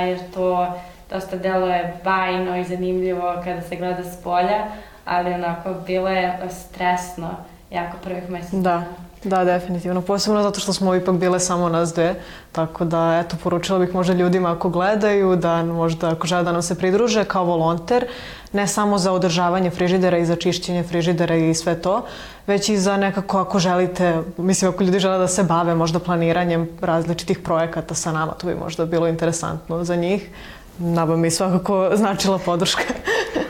jer 0.06 0.18
to 0.34 0.72
dosta 1.10 1.36
delo 1.36 1.66
je 1.66 1.94
bajno 2.04 2.56
i 2.56 2.64
zanimljivo 2.64 3.34
kada 3.44 3.60
se 3.60 3.76
gleda 3.76 4.04
s 4.04 4.22
polja, 4.22 4.64
ali 5.04 5.34
onako 5.34 5.74
bilo 5.86 6.08
je 6.08 6.38
stresno 6.50 7.28
jako 7.70 7.96
prvih 8.02 8.30
meseci. 8.30 8.56
Da. 8.56 8.82
Da, 9.24 9.44
definitivno. 9.44 10.02
Posebno 10.02 10.42
zato 10.42 10.60
što 10.60 10.72
smo 10.72 10.94
ipak 10.94 11.14
bile 11.14 11.40
samo 11.40 11.68
nas 11.68 11.94
dve. 11.94 12.14
Tako 12.52 12.84
da, 12.84 13.22
eto, 13.24 13.36
poručila 13.42 13.78
bih 13.78 13.94
možda 13.94 14.14
ljudima 14.14 14.52
ako 14.52 14.68
gledaju, 14.68 15.36
da 15.36 15.64
možda 15.64 16.10
ako 16.10 16.26
žele 16.26 16.42
da 16.42 16.52
nam 16.52 16.62
se 16.62 16.74
pridruže 16.74 17.24
kao 17.24 17.44
volonter, 17.44 18.06
ne 18.52 18.66
samo 18.66 18.98
za 18.98 19.12
održavanje 19.12 19.70
frižidera 19.70 20.18
i 20.18 20.26
za 20.26 20.36
čišćenje 20.36 20.82
frižidera 20.82 21.36
i 21.36 21.54
sve 21.54 21.80
to, 21.82 22.04
već 22.46 22.68
i 22.68 22.78
za 22.78 22.96
nekako 22.96 23.38
ako 23.38 23.58
želite, 23.58 24.22
mislim 24.36 24.70
ako 24.70 24.84
ljudi 24.84 24.98
žele 24.98 25.18
da 25.18 25.28
se 25.28 25.42
bave 25.42 25.74
možda 25.74 25.98
planiranjem 25.98 26.68
različitih 26.80 27.38
projekata 27.38 27.94
sa 27.94 28.12
nama, 28.12 28.32
to 28.32 28.46
bi 28.46 28.54
možda 28.54 28.86
bilo 28.86 29.08
interesantno 29.08 29.84
za 29.84 29.96
njih. 29.96 30.30
Nama 30.78 31.16
mi 31.16 31.30
svakako 31.30 31.90
značila 31.94 32.38
podrška. 32.38 32.82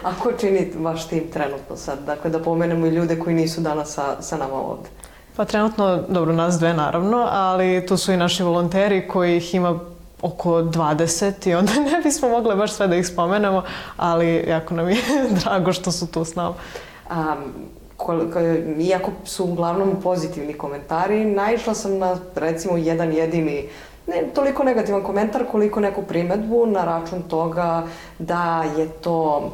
A 0.03 0.13
ko 0.23 0.33
čini 0.41 0.73
vaš 0.79 1.09
tim 1.09 1.31
trenutno 1.33 1.77
sad? 1.77 1.99
Dakle, 2.07 2.31
da 2.31 2.39
pomenemo 2.39 2.87
i 2.87 2.91
ljude 2.91 3.19
koji 3.19 3.37
nisu 3.37 3.61
danas 3.61 3.95
sa, 3.95 4.23
sa 4.23 4.37
nama 4.37 4.55
ovde. 4.55 4.89
Pa 5.37 5.45
trenutno, 5.45 6.03
dobro, 6.09 6.33
nas 6.33 6.59
dve 6.59 6.75
naravno, 6.75 7.27
ali 7.31 7.87
tu 7.87 7.97
su 7.97 8.13
i 8.13 8.17
naši 8.17 8.43
volonteri 8.43 9.09
kojih 9.09 9.55
ima 9.55 9.79
oko 10.23 10.51
20 10.51 11.49
i 11.49 11.55
onda 11.55 11.73
ne 11.93 12.01
bismo 12.05 12.29
mogle 12.29 12.57
baš 12.57 12.73
sve 12.73 12.89
da 12.89 12.97
ih 12.97 13.07
spomenemo, 13.07 13.63
ali 13.97 14.45
jako 14.49 14.75
nam 14.75 14.89
je 14.89 14.97
drago 15.45 15.73
što 15.73 15.93
su 15.93 16.07
tu 16.07 16.25
s 16.25 16.35
nama. 16.35 16.55
A, 17.11 17.35
koliko, 17.97 18.41
iako 18.79 19.11
su 19.25 19.45
uglavnom 19.45 19.97
pozitivni 20.03 20.55
komentari, 20.55 21.25
naišla 21.25 21.75
sam 21.75 21.99
na 21.99 22.17
recimo 22.35 22.77
jedan 22.77 23.13
jedini 23.13 23.69
ne 24.07 24.23
toliko 24.35 24.65
negativan 24.65 25.03
komentar 25.03 25.45
koliko 25.51 25.81
neku 25.81 26.03
primetbu 26.03 26.67
na 26.67 26.85
račun 26.85 27.23
toga 27.23 27.83
da 28.19 28.65
je 28.79 28.89
to 28.89 29.51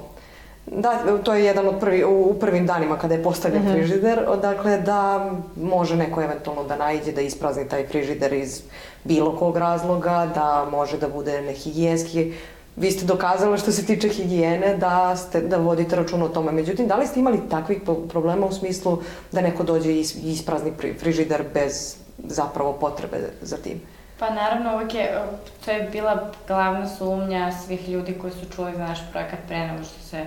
Da, 0.70 1.18
to 1.22 1.34
je 1.34 1.44
jedan 1.44 1.68
od 1.68 1.80
prvi, 1.80 2.04
u 2.04 2.36
prvim 2.40 2.66
danima 2.66 2.98
kada 2.98 3.14
je 3.14 3.22
postavljen 3.22 3.62
mm 3.62 3.66
-hmm. 3.66 3.72
frižider, 3.72 4.20
dakle 4.42 4.78
da 4.78 5.30
može 5.56 5.96
neko 5.96 6.22
eventualno 6.22 6.64
da 6.64 6.76
najde 6.76 7.12
da 7.12 7.20
isprazni 7.20 7.68
taj 7.68 7.86
frižider 7.86 8.32
iz 8.32 8.62
bilo 9.04 9.36
kog 9.36 9.56
razloga, 9.56 10.28
da 10.34 10.66
može 10.70 10.98
da 10.98 11.08
bude 11.08 11.42
nehigijenski. 11.42 12.32
Vi 12.76 12.90
ste 12.90 13.04
dokazali 13.06 13.58
što 13.58 13.72
se 13.72 13.86
tiče 13.86 14.08
higijene 14.08 14.76
da, 14.76 15.16
ste, 15.16 15.40
da 15.40 15.56
vodite 15.56 15.96
račun 15.96 16.22
o 16.22 16.28
tome. 16.28 16.52
Međutim, 16.52 16.86
da 16.86 16.96
li 16.96 17.06
ste 17.06 17.20
imali 17.20 17.48
takvih 17.50 17.78
problema 18.08 18.46
u 18.46 18.52
smislu 18.52 18.98
da 19.32 19.40
neko 19.40 19.62
dođe 19.62 19.92
i 19.92 20.04
isprazni 20.24 20.72
frižider 21.00 21.42
bez 21.54 21.96
zapravo 22.18 22.72
potrebe 22.72 23.16
za 23.42 23.56
tim? 23.56 23.80
Pa 24.18 24.30
naravno, 24.30 24.74
uvek 24.74 24.94
je, 24.94 25.22
to 25.64 25.70
je 25.70 25.88
bila 25.92 26.30
glavna 26.46 26.88
sumnja 26.88 27.52
svih 27.66 27.88
ljudi 27.88 28.14
koji 28.20 28.32
su 28.32 28.50
čuli 28.56 28.72
za 28.72 28.86
naš 28.86 28.98
projekat 29.12 29.38
pre 29.46 29.58
nego 29.58 29.84
što 29.84 30.02
se 30.02 30.26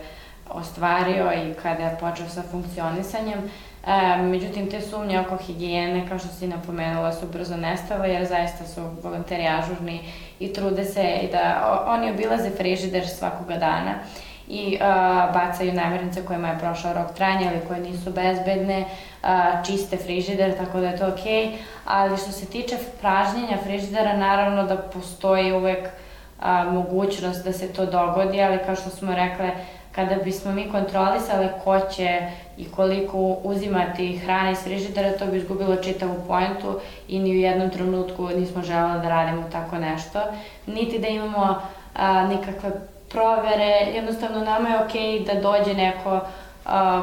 ostvario 0.54 1.32
i 1.34 1.54
kada 1.54 1.84
je 1.84 1.98
počeo 2.00 2.30
sa 2.30 2.42
funkcionisanjem. 2.52 3.40
E, 3.88 4.18
međutim, 4.22 4.70
te 4.70 4.82
sumnje 4.82 5.20
oko 5.20 5.38
higijene, 5.38 6.08
kao 6.08 6.20
što 6.20 6.28
si 6.28 6.48
napomenula, 6.48 7.12
su 7.14 7.28
brzo 7.28 7.58
nestale, 7.58 8.10
jer 8.10 8.26
zaista 8.26 8.66
su 8.66 8.82
volonteri 9.04 9.48
ažurni 9.48 10.00
i 10.40 10.54
trude 10.54 10.86
se 10.86 11.20
i 11.24 11.32
da 11.32 11.64
o, 11.68 11.94
oni 11.94 12.12
obilaze 12.12 12.50
frižider 12.50 13.08
svakoga 13.08 13.58
dana 13.58 13.94
i 14.52 14.78
uh, 14.82 15.34
bacaju 15.34 15.74
namirnice 15.74 16.26
kojima 16.26 16.48
je 16.48 16.60
prošao 16.60 16.94
rok 16.94 17.14
trajanja 17.16 17.52
ili 17.52 17.68
koje 17.68 17.80
nisu 17.80 18.12
bezbedne, 18.12 18.86
uh, 19.24 19.30
čiste 19.66 19.98
frižider, 19.98 20.58
tako 20.58 20.80
da 20.80 20.88
je 20.88 20.98
to 20.98 21.08
okej. 21.08 21.46
Okay. 21.46 21.52
Ali 21.86 22.18
što 22.18 22.32
se 22.32 22.46
tiče 22.46 22.78
pražnjenja 23.02 23.58
frižidera, 23.64 24.18
naravno 24.18 24.64
da 24.64 24.78
postoji 24.78 25.52
uvek 25.52 25.80
uh, 25.86 26.74
mogućnost 26.74 27.46
da 27.46 27.54
se 27.54 27.74
to 27.74 27.86
dogodi, 27.86 28.42
ali 28.42 28.60
kao 28.66 28.76
što 28.76 28.90
smo 28.90 29.16
rekle, 29.16 29.52
kada 29.92 30.16
bismo 30.16 30.52
mi 30.52 30.72
kontrolisale 30.72 31.50
ko 31.64 31.80
će 31.80 32.20
i 32.58 32.66
koliko 32.66 33.18
uzimati 33.44 34.18
hrane 34.18 34.52
iz 34.52 34.64
frižidera, 34.64 35.18
to 35.18 35.26
bi 35.26 35.38
izgubilo 35.38 35.76
čitavu 35.76 36.16
pojentu 36.28 36.80
i 37.08 37.20
ni 37.20 37.32
u 37.32 37.40
jednom 37.40 37.70
trenutku 37.70 38.28
nismo 38.28 38.62
želeli 38.62 39.02
da 39.02 39.10
radimo 39.10 39.44
tako 39.52 39.78
nešto. 39.78 40.20
Niti 40.66 41.00
da 41.00 41.08
imamo 41.08 41.62
a, 41.96 42.28
nikakve 42.28 42.72
provere, 43.10 43.88
jednostavno 43.96 44.44
nama 44.44 44.70
je 44.70 44.84
okej 44.84 45.02
okay 45.02 45.26
da 45.26 45.42
dođe 45.42 45.74
neko 45.74 46.20
a, 46.66 47.02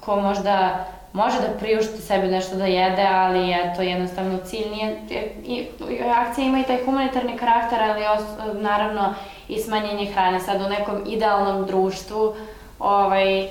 ko 0.00 0.20
možda 0.20 0.84
može 1.12 1.40
da 1.40 1.58
priušti 1.58 2.02
sebi 2.02 2.26
nešto 2.26 2.56
da 2.56 2.66
jede, 2.66 3.02
ali 3.02 3.52
eto, 3.52 3.82
jednostavno 3.82 4.38
cilj 4.38 4.68
nije, 4.70 4.96
i, 5.44 5.66
akcija 6.14 6.46
ima 6.46 6.58
i 6.58 6.64
taj 6.64 6.84
humanitarni 6.84 7.36
karakter, 7.36 7.78
ali 7.82 8.02
os, 8.06 8.24
naravno 8.54 9.14
i 9.48 9.58
smanjenje 9.58 10.12
hrane. 10.12 10.40
Sad 10.40 10.60
u 10.60 10.68
nekom 10.68 11.02
idealnom 11.06 11.66
društvu, 11.66 12.34
ovaj, 12.78 13.48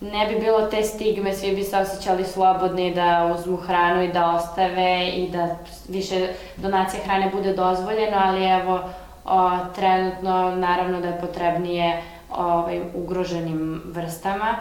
ne 0.00 0.26
bi 0.28 0.40
bilo 0.40 0.66
te 0.66 0.82
stigme, 0.82 1.32
svi 1.32 1.56
bi 1.56 1.62
se 1.62 1.76
osjećali 1.76 2.24
slobodni 2.24 2.94
da 2.94 3.34
uzmu 3.34 3.56
hranu 3.56 4.02
i 4.02 4.12
da 4.12 4.34
ostave 4.34 5.08
i 5.08 5.28
da 5.30 5.56
više 5.88 6.28
donacija 6.56 7.02
hrane 7.04 7.30
bude 7.30 7.52
dozvoljeno, 7.52 8.16
ali 8.24 8.44
evo, 8.44 8.80
o, 9.24 9.50
trenutno 9.74 10.56
naravno 10.56 11.00
da 11.00 11.08
je 11.08 11.20
potrebnije 11.20 12.02
ovaj, 12.30 12.80
ugroženim 12.94 13.82
vrstama 13.84 14.56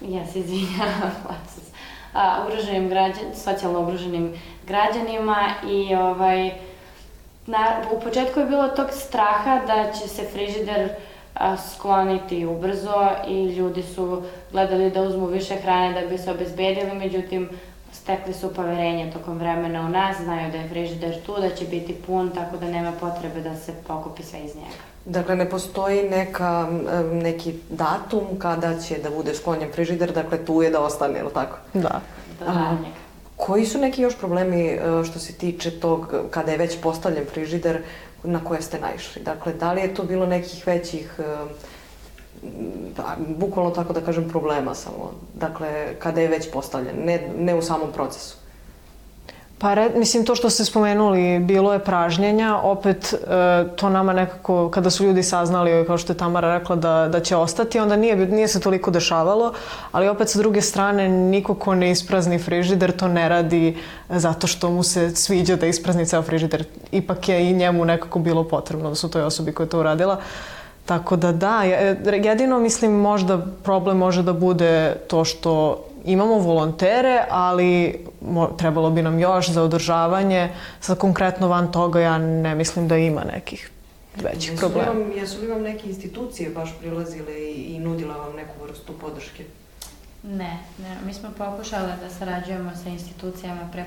ja 0.00 0.26
se 0.26 0.38
izvinjavam, 0.38 1.12
a, 2.14 2.44
ugroženim 2.46 2.88
građan, 2.88 3.24
socijalno 3.34 3.80
ugroženim 3.80 4.34
građanima 4.66 5.46
i 5.68 5.94
ovaj, 5.94 6.50
na, 7.46 7.82
u 7.92 8.00
početku 8.00 8.40
je 8.40 8.46
bilo 8.46 8.68
tog 8.68 8.86
straha 8.90 9.60
da 9.66 9.92
će 9.92 10.08
se 10.08 10.22
frižider 10.32 10.88
a, 11.34 11.56
skloniti 11.56 12.46
ubrzo 12.46 13.08
i 13.28 13.46
ljudi 13.46 13.82
su 13.82 14.22
gledali 14.52 14.90
da 14.90 15.02
uzmu 15.02 15.26
više 15.26 15.56
hrane 15.56 16.00
da 16.00 16.06
bi 16.06 16.18
se 16.18 16.30
obezbedili, 16.30 16.94
međutim 16.94 17.48
stekli 17.92 18.34
su 18.34 18.54
poverenje 18.54 19.12
tokom 19.12 19.38
vremena 19.38 19.80
u 19.80 19.88
nas, 19.88 20.16
znaju 20.24 20.52
da 20.52 20.58
je 20.58 20.68
frižider 20.68 21.22
tu, 21.26 21.40
da 21.40 21.50
će 21.50 21.64
biti 21.64 21.94
pun, 22.06 22.30
tako 22.30 22.56
da 22.56 22.66
nema 22.66 22.92
potrebe 23.00 23.40
da 23.40 23.56
se 23.56 23.72
pokupi 23.86 24.22
sve 24.22 24.38
iz 24.38 24.56
njega. 24.56 24.76
Dakle, 25.04 25.36
ne 25.36 25.50
postoji 25.50 26.08
neka, 26.10 26.68
neki 27.12 27.54
datum 27.70 28.38
kada 28.38 28.80
će 28.80 28.98
da 28.98 29.10
bude 29.10 29.34
sklonjen 29.34 29.72
frižider, 29.72 30.12
dakle 30.12 30.44
tu 30.44 30.62
je 30.62 30.70
da 30.70 30.80
ostane, 30.80 31.18
ili 31.18 31.32
tako? 31.34 31.56
Da. 31.74 32.00
Da, 32.40 32.76
koji 33.36 33.66
su 33.66 33.78
neki 33.78 34.02
još 34.02 34.18
problemi 34.18 34.66
e, 34.66 34.80
što 35.04 35.18
se 35.18 35.32
tiče 35.32 35.80
tog, 35.80 36.14
kada 36.30 36.52
je 36.52 36.58
već 36.58 36.80
postavljen 36.80 37.24
frižider, 37.32 37.82
na 38.24 38.44
koje 38.44 38.62
ste 38.62 38.80
naišli? 38.80 39.22
Dakle, 39.22 39.52
da 39.52 39.72
li 39.72 39.80
je 39.80 39.94
to 39.94 40.02
bilo 40.02 40.26
nekih 40.26 40.66
većih, 40.66 41.20
da, 42.96 43.16
bukvalno 43.38 43.70
tako 43.70 43.92
da 43.92 44.00
kažem, 44.00 44.28
problema 44.28 44.74
samo? 44.74 45.12
Dakle, 45.34 45.94
kada 45.98 46.20
je 46.20 46.28
već 46.28 46.50
postavljen, 46.52 46.96
ne, 47.04 47.28
ne 47.38 47.54
u 47.54 47.62
samom 47.62 47.92
procesu? 47.92 48.43
Pa, 49.58 49.74
re, 49.74 49.90
mislim, 49.96 50.24
to 50.24 50.34
što 50.34 50.50
ste 50.50 50.64
spomenuli, 50.64 51.38
bilo 51.38 51.72
je 51.72 51.78
pražnjenja, 51.78 52.56
opet 52.62 53.14
e, 53.14 53.16
to 53.76 53.90
nama 53.90 54.12
nekako, 54.12 54.70
kada 54.70 54.90
su 54.90 55.04
ljudi 55.04 55.22
saznali, 55.22 55.86
kao 55.86 55.98
što 55.98 56.12
je 56.12 56.16
Tamara 56.16 56.58
rekla, 56.58 56.76
da, 56.76 57.08
da 57.12 57.20
će 57.20 57.36
ostati, 57.36 57.78
onda 57.78 57.96
nije, 57.96 58.16
nije 58.16 58.48
se 58.48 58.60
toliko 58.60 58.90
dešavalo, 58.90 59.52
ali 59.92 60.08
opet 60.08 60.28
sa 60.28 60.38
druge 60.38 60.60
strane, 60.60 61.08
niko 61.08 61.54
ko 61.54 61.74
ne 61.74 61.90
isprazni 61.90 62.38
frižider 62.38 62.92
to 62.92 63.08
ne 63.08 63.28
radi 63.28 63.76
zato 64.08 64.46
što 64.46 64.70
mu 64.70 64.82
se 64.82 65.10
sviđa 65.16 65.56
da 65.56 65.66
isprazni 65.66 66.06
ceo 66.06 66.22
frižider. 66.22 66.64
Ipak 66.92 67.28
je 67.28 67.50
i 67.50 67.52
njemu 67.52 67.84
nekako 67.84 68.18
bilo 68.18 68.44
potrebno 68.44 68.88
da 68.88 68.94
su 68.94 69.10
toj 69.10 69.22
osobi 69.22 69.52
koja 69.52 69.64
je 69.64 69.70
to 69.70 69.80
uradila. 69.80 70.20
Tako 70.86 71.16
da 71.16 71.32
da, 71.32 71.62
jedino 72.22 72.58
mislim 72.58 72.92
možda 72.92 73.46
problem 73.62 73.96
može 73.98 74.22
da 74.22 74.32
bude 74.32 74.96
to 75.08 75.24
što 75.24 75.84
imamo 76.04 76.38
volontere, 76.38 77.24
ali 77.30 78.00
trebalo 78.58 78.90
bi 78.90 79.02
nam 79.02 79.18
još 79.18 79.50
za 79.50 79.62
održavanje. 79.62 80.50
Sad 80.80 80.98
konkretno 80.98 81.48
van 81.48 81.72
toga 81.72 82.00
ja 82.00 82.18
ne 82.18 82.54
mislim 82.54 82.88
da 82.88 82.96
ima 82.96 83.24
nekih 83.24 83.70
većih 84.22 84.50
jesu 84.50 84.60
problema. 84.60 84.90
Li 84.90 84.98
vam, 84.98 85.12
jesu 85.12 85.40
li 85.40 85.46
vam 85.46 85.62
neke 85.62 85.88
institucije 85.88 86.50
baš 86.50 86.70
prilazile 86.80 87.32
i, 87.32 87.74
i 87.74 87.78
nudila 87.78 88.16
vam 88.16 88.36
neku 88.36 88.52
vrstu 88.62 88.92
podrške? 89.00 89.44
Ne, 90.22 90.58
ne, 90.78 90.96
mi 91.06 91.14
smo 91.14 91.30
pokušali 91.38 91.92
da 92.02 92.10
sarađujemo 92.10 92.70
sa 92.82 92.88
institucijama 92.88 93.68
pre 93.72 93.84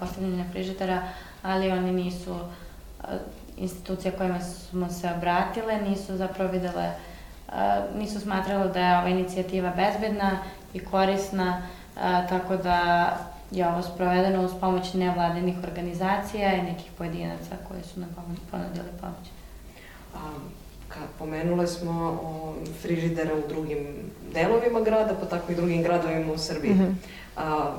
postavljanja 0.00 0.44
frižitera, 0.52 1.02
ali 1.42 1.70
oni 1.70 1.92
nisu, 1.92 2.36
institucije 3.56 4.12
kojima 4.12 4.40
smo 4.40 4.90
se 4.90 5.10
obratile, 5.16 5.80
nisu 5.88 6.16
zapravo 6.16 6.52
videle, 6.52 6.90
nisu 7.98 8.20
smatrale 8.20 8.68
da 8.68 8.80
je 8.80 8.98
ova 8.98 9.08
inicijativa 9.08 9.72
bezbedna 9.76 10.38
i 10.74 10.78
korisna, 10.78 11.62
a, 12.00 12.26
tako 12.26 12.56
da 12.56 13.08
je 13.50 13.68
ovo 13.68 13.82
sprovedeno 13.82 14.44
uz 14.44 14.50
pomoć 14.60 14.94
nevladinih 14.94 15.56
organizacija 15.62 16.54
i 16.54 16.62
nekih 16.62 16.90
pojedinaca 16.98 17.56
koji 17.68 17.82
su 17.82 18.00
nam 18.00 18.08
ponudili 18.50 18.88
pomoć. 19.00 19.28
A, 20.14 20.18
kad 20.88 21.02
pomenule 21.18 21.66
smo 21.66 22.20
o 22.22 22.54
frižidere 22.82 23.34
u 23.34 23.48
drugim 23.48 23.86
delovima 24.34 24.80
grada, 24.80 25.14
pa 25.20 25.26
tako 25.26 25.52
i 25.52 25.54
drugim 25.54 25.82
gradovima 25.82 26.32
u 26.32 26.38
Srbiji. 26.38 26.74
Mm 26.74 26.78
-hmm. 26.78 26.94
A, 27.36 27.72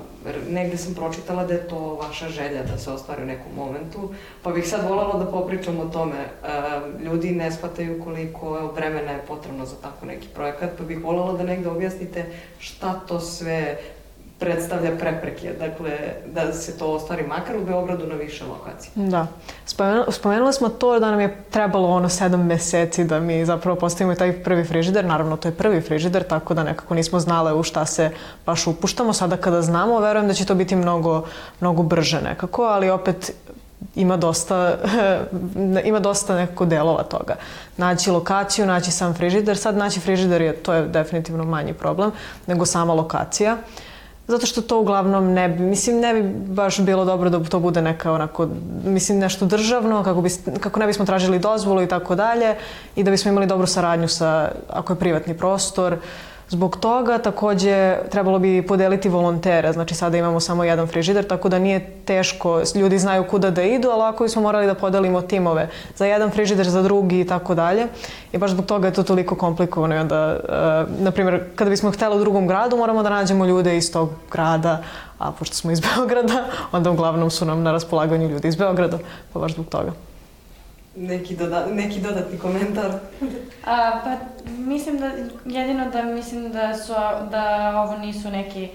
negde 0.50 0.78
sam 0.78 0.94
pročitala 0.94 1.46
da 1.46 1.54
je 1.54 1.68
to 1.68 1.96
vaša 1.96 2.30
želja 2.30 2.64
da 2.64 2.78
se 2.78 2.92
ostvari 2.92 3.24
u 3.24 3.26
nekom 3.26 3.52
momentu, 3.56 4.10
pa 4.44 4.52
bih 4.52 4.70
sad 4.70 4.90
volala 4.90 5.24
da 5.24 5.32
popričam 5.32 5.80
o 5.80 5.86
tome. 5.86 6.26
A, 6.44 6.82
ljudi 7.04 7.32
ne 7.32 7.52
shvataju 7.52 8.04
koliko 8.04 8.72
vremena 8.76 9.12
je 9.12 9.26
potrebno 9.28 9.66
za 9.66 9.76
tako 9.82 10.06
neki 10.06 10.28
projekat, 10.28 10.70
pa 10.78 10.84
bih 10.84 11.04
volala 11.04 11.38
da 11.38 11.44
negde 11.44 11.70
objasnite 11.70 12.26
šta 12.60 12.94
to 13.08 13.20
sve 13.20 13.78
predstavlja 14.40 14.92
prepreke, 15.00 15.54
dakle, 15.60 15.92
da 16.34 16.54
se 16.54 16.78
to 16.78 16.88
ostvari 16.88 17.28
makar 17.28 17.56
u 17.58 17.66
Beogradu 17.66 18.08
na 18.08 18.16
više 18.16 18.44
lokacija. 18.46 18.92
Da. 18.96 19.28
Spomenuli, 19.66 20.06
spomenuli 20.12 20.54
smo 20.54 20.70
to 20.70 21.00
da 21.00 21.12
nam 21.12 21.20
je 21.20 21.44
trebalo 21.52 21.90
ono 21.90 22.10
sedam 22.10 22.46
meseci 22.46 23.04
da 23.04 23.20
mi 23.20 23.46
zapravo 23.46 23.80
postavimo 23.80 24.16
taj 24.16 24.44
prvi 24.44 24.64
frižider. 24.64 25.06
Naravno, 25.06 25.38
to 25.38 25.48
je 25.48 25.52
prvi 25.52 25.82
frižider, 25.82 26.24
tako 26.24 26.54
da 26.54 26.64
nekako 26.64 26.94
nismo 26.94 27.20
znale 27.20 27.54
u 27.54 27.64
šta 27.64 27.86
se 27.86 28.12
baš 28.46 28.68
upuštamo. 28.68 29.14
Sada 29.14 29.38
kada 29.38 29.62
znamo, 29.62 30.00
verujem 30.00 30.28
da 30.28 30.34
će 30.34 30.46
to 30.46 30.56
biti 30.56 30.76
mnogo, 30.76 31.26
mnogo 31.60 31.84
brže 31.84 32.22
nekako, 32.22 32.64
ali 32.64 32.90
opet 32.90 33.32
ima 33.96 34.18
dosta, 34.18 34.78
ima 35.90 36.00
dosta 36.00 36.36
nekako 36.36 36.66
delova 36.66 37.04
toga. 37.04 37.36
Naći 37.78 38.12
lokaciju, 38.12 38.66
naći 38.66 38.92
sam 38.92 39.14
frižider. 39.14 39.58
Sad 39.58 39.78
naći 39.78 40.00
frižider 40.00 40.42
je, 40.42 40.54
to 40.54 40.74
je 40.74 40.88
definitivno 40.88 41.44
manji 41.44 41.74
problem 41.74 42.12
nego 42.48 42.66
sama 42.66 42.94
lokacija. 42.94 43.58
Zato 44.28 44.46
što 44.46 44.62
to 44.62 44.80
uglavnom 44.80 45.34
ne 45.34 45.50
bi, 45.50 45.64
mislim, 45.64 46.00
ne 46.00 46.14
bi 46.14 46.30
baš 46.54 46.80
bilo 46.80 47.06
dobro 47.06 47.30
da 47.30 47.44
to 47.44 47.60
bude 47.60 47.82
neka 47.82 48.12
onako, 48.12 48.48
mislim, 48.86 49.20
nešto 49.20 49.46
državno, 49.46 50.04
kako, 50.04 50.22
bi, 50.22 50.30
kako 50.60 50.80
ne 50.80 50.88
bismo 50.88 51.06
tražili 51.06 51.40
dozvolu 51.40 51.82
i 51.82 51.88
tako 51.88 52.16
dalje 52.16 52.56
i 52.96 53.04
da 53.04 53.12
bismo 53.12 53.32
imali 53.32 53.48
dobru 53.48 53.68
saradnju 53.68 54.08
sa, 54.08 54.52
ako 54.70 54.94
je 54.94 55.00
privatni 55.00 55.38
prostor, 55.38 55.94
uh, 55.94 56.00
Zbog 56.54 56.78
toga 56.78 57.18
takođe 57.18 57.98
trebalo 58.12 58.40
bi 58.40 58.62
podeliti 58.62 59.10
volontere, 59.10 59.74
znači 59.74 59.96
sada 59.96 60.18
imamo 60.18 60.40
samo 60.40 60.64
jedan 60.64 60.88
frižider, 60.88 61.28
tako 61.28 61.50
da 61.50 61.60
nije 61.60 61.90
teško, 62.06 62.62
ljudi 62.76 63.00
znaju 63.00 63.26
kuda 63.28 63.50
da 63.52 63.64
idu, 63.64 63.90
ali 63.90 64.04
ako 64.04 64.28
smo 64.28 64.42
morali 64.42 64.68
da 64.68 64.74
podelimo 64.74 65.22
timove 65.22 65.70
za 65.96 66.06
jedan 66.06 66.30
frižider, 66.30 66.70
za 66.70 66.82
drugi 66.82 67.20
i 67.20 67.28
tako 67.28 67.56
dalje. 67.56 67.88
I 68.32 68.38
baš 68.38 68.52
zbog 68.52 68.66
toga 68.66 68.88
je 68.88 68.94
to 68.94 69.04
toliko 69.04 69.36
komplikovano 69.36 69.96
i 69.96 69.98
onda, 69.98 70.40
uh, 70.44 71.02
na 71.02 71.12
primjer, 71.12 71.44
kada 71.56 71.70
bismo 71.70 71.92
hteli 71.92 72.16
u 72.16 72.20
drugom 72.20 72.48
gradu, 72.48 72.78
moramo 72.78 73.04
da 73.04 73.10
nađemo 73.10 73.46
ljude 73.46 73.78
iz 73.78 73.92
tog 73.92 74.10
grada, 74.32 74.84
a 75.20 75.32
pošto 75.32 75.56
smo 75.56 75.72
iz 75.72 75.82
Beograda, 75.90 76.46
onda 76.72 76.92
uglavnom 76.92 77.32
su 77.32 77.46
nam 77.46 77.64
na 77.64 77.72
raspolaganju 77.72 78.30
ljudi 78.30 78.48
iz 78.48 78.56
Beograda, 78.56 78.98
pa 79.34 79.40
baš 79.40 79.54
zbog 79.54 79.66
toga. 79.66 80.13
Neki, 80.96 81.36
doda, 81.36 81.66
neki 81.66 82.00
dodatni 82.00 82.40
komentar? 82.40 82.92
A, 83.66 84.00
pa 84.04 84.16
mislim 84.48 85.00
da, 85.00 85.12
jedino 85.46 85.90
da 85.90 86.04
mislim 86.04 86.52
da, 86.52 86.74
su, 86.74 86.94
da 87.32 87.74
ovo 87.86 87.98
nisu 87.98 88.30
neki 88.30 88.70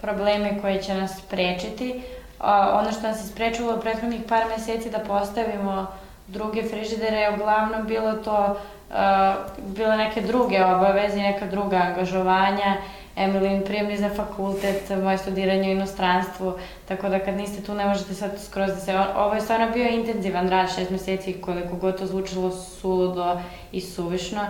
probleme 0.00 0.60
koje 0.60 0.82
će 0.82 0.94
nas 0.94 1.18
sprečiti. 1.18 2.02
A, 2.38 2.78
ono 2.80 2.92
što 2.92 3.02
nas 3.02 3.20
je 3.20 3.28
sprečilo 3.28 3.76
u 3.76 3.80
prethodnih 3.80 4.20
par 4.28 4.44
meseci 4.48 4.90
da 4.90 4.98
postavimo 4.98 5.86
druge 6.26 6.62
frižidere 6.62 7.16
je 7.16 7.34
uglavnom 7.34 7.86
bilo 7.86 8.12
to, 8.12 8.56
a, 8.92 9.34
bile 9.58 9.96
neke 9.96 10.20
druge 10.20 10.64
obaveze, 10.64 11.16
neka 11.16 11.46
druga 11.46 11.76
angažovanja 11.76 12.76
Emilin 13.18 13.64
prijemni 13.64 13.96
za 13.96 14.10
fakultet, 14.16 14.90
moje 15.02 15.18
studiranje 15.18 15.68
u 15.68 15.72
inostranstvu, 15.72 16.52
tako 16.88 17.08
da 17.08 17.18
kad 17.18 17.36
niste 17.36 17.62
tu 17.62 17.74
ne 17.74 17.86
možete 17.86 18.14
sad 18.14 18.30
skroz 18.44 18.70
da 18.70 18.76
se... 18.76 18.98
Ovo 19.16 19.34
je 19.34 19.40
stvarno 19.40 19.70
bio 19.70 19.88
intenzivan 19.88 20.48
rad, 20.48 20.74
šest 20.74 20.90
meseci, 20.90 21.32
koliko 21.32 21.76
god 21.76 21.98
to 21.98 22.06
zvučilo 22.06 22.50
suludo 22.50 23.40
i 23.72 23.80
suvišno. 23.80 24.40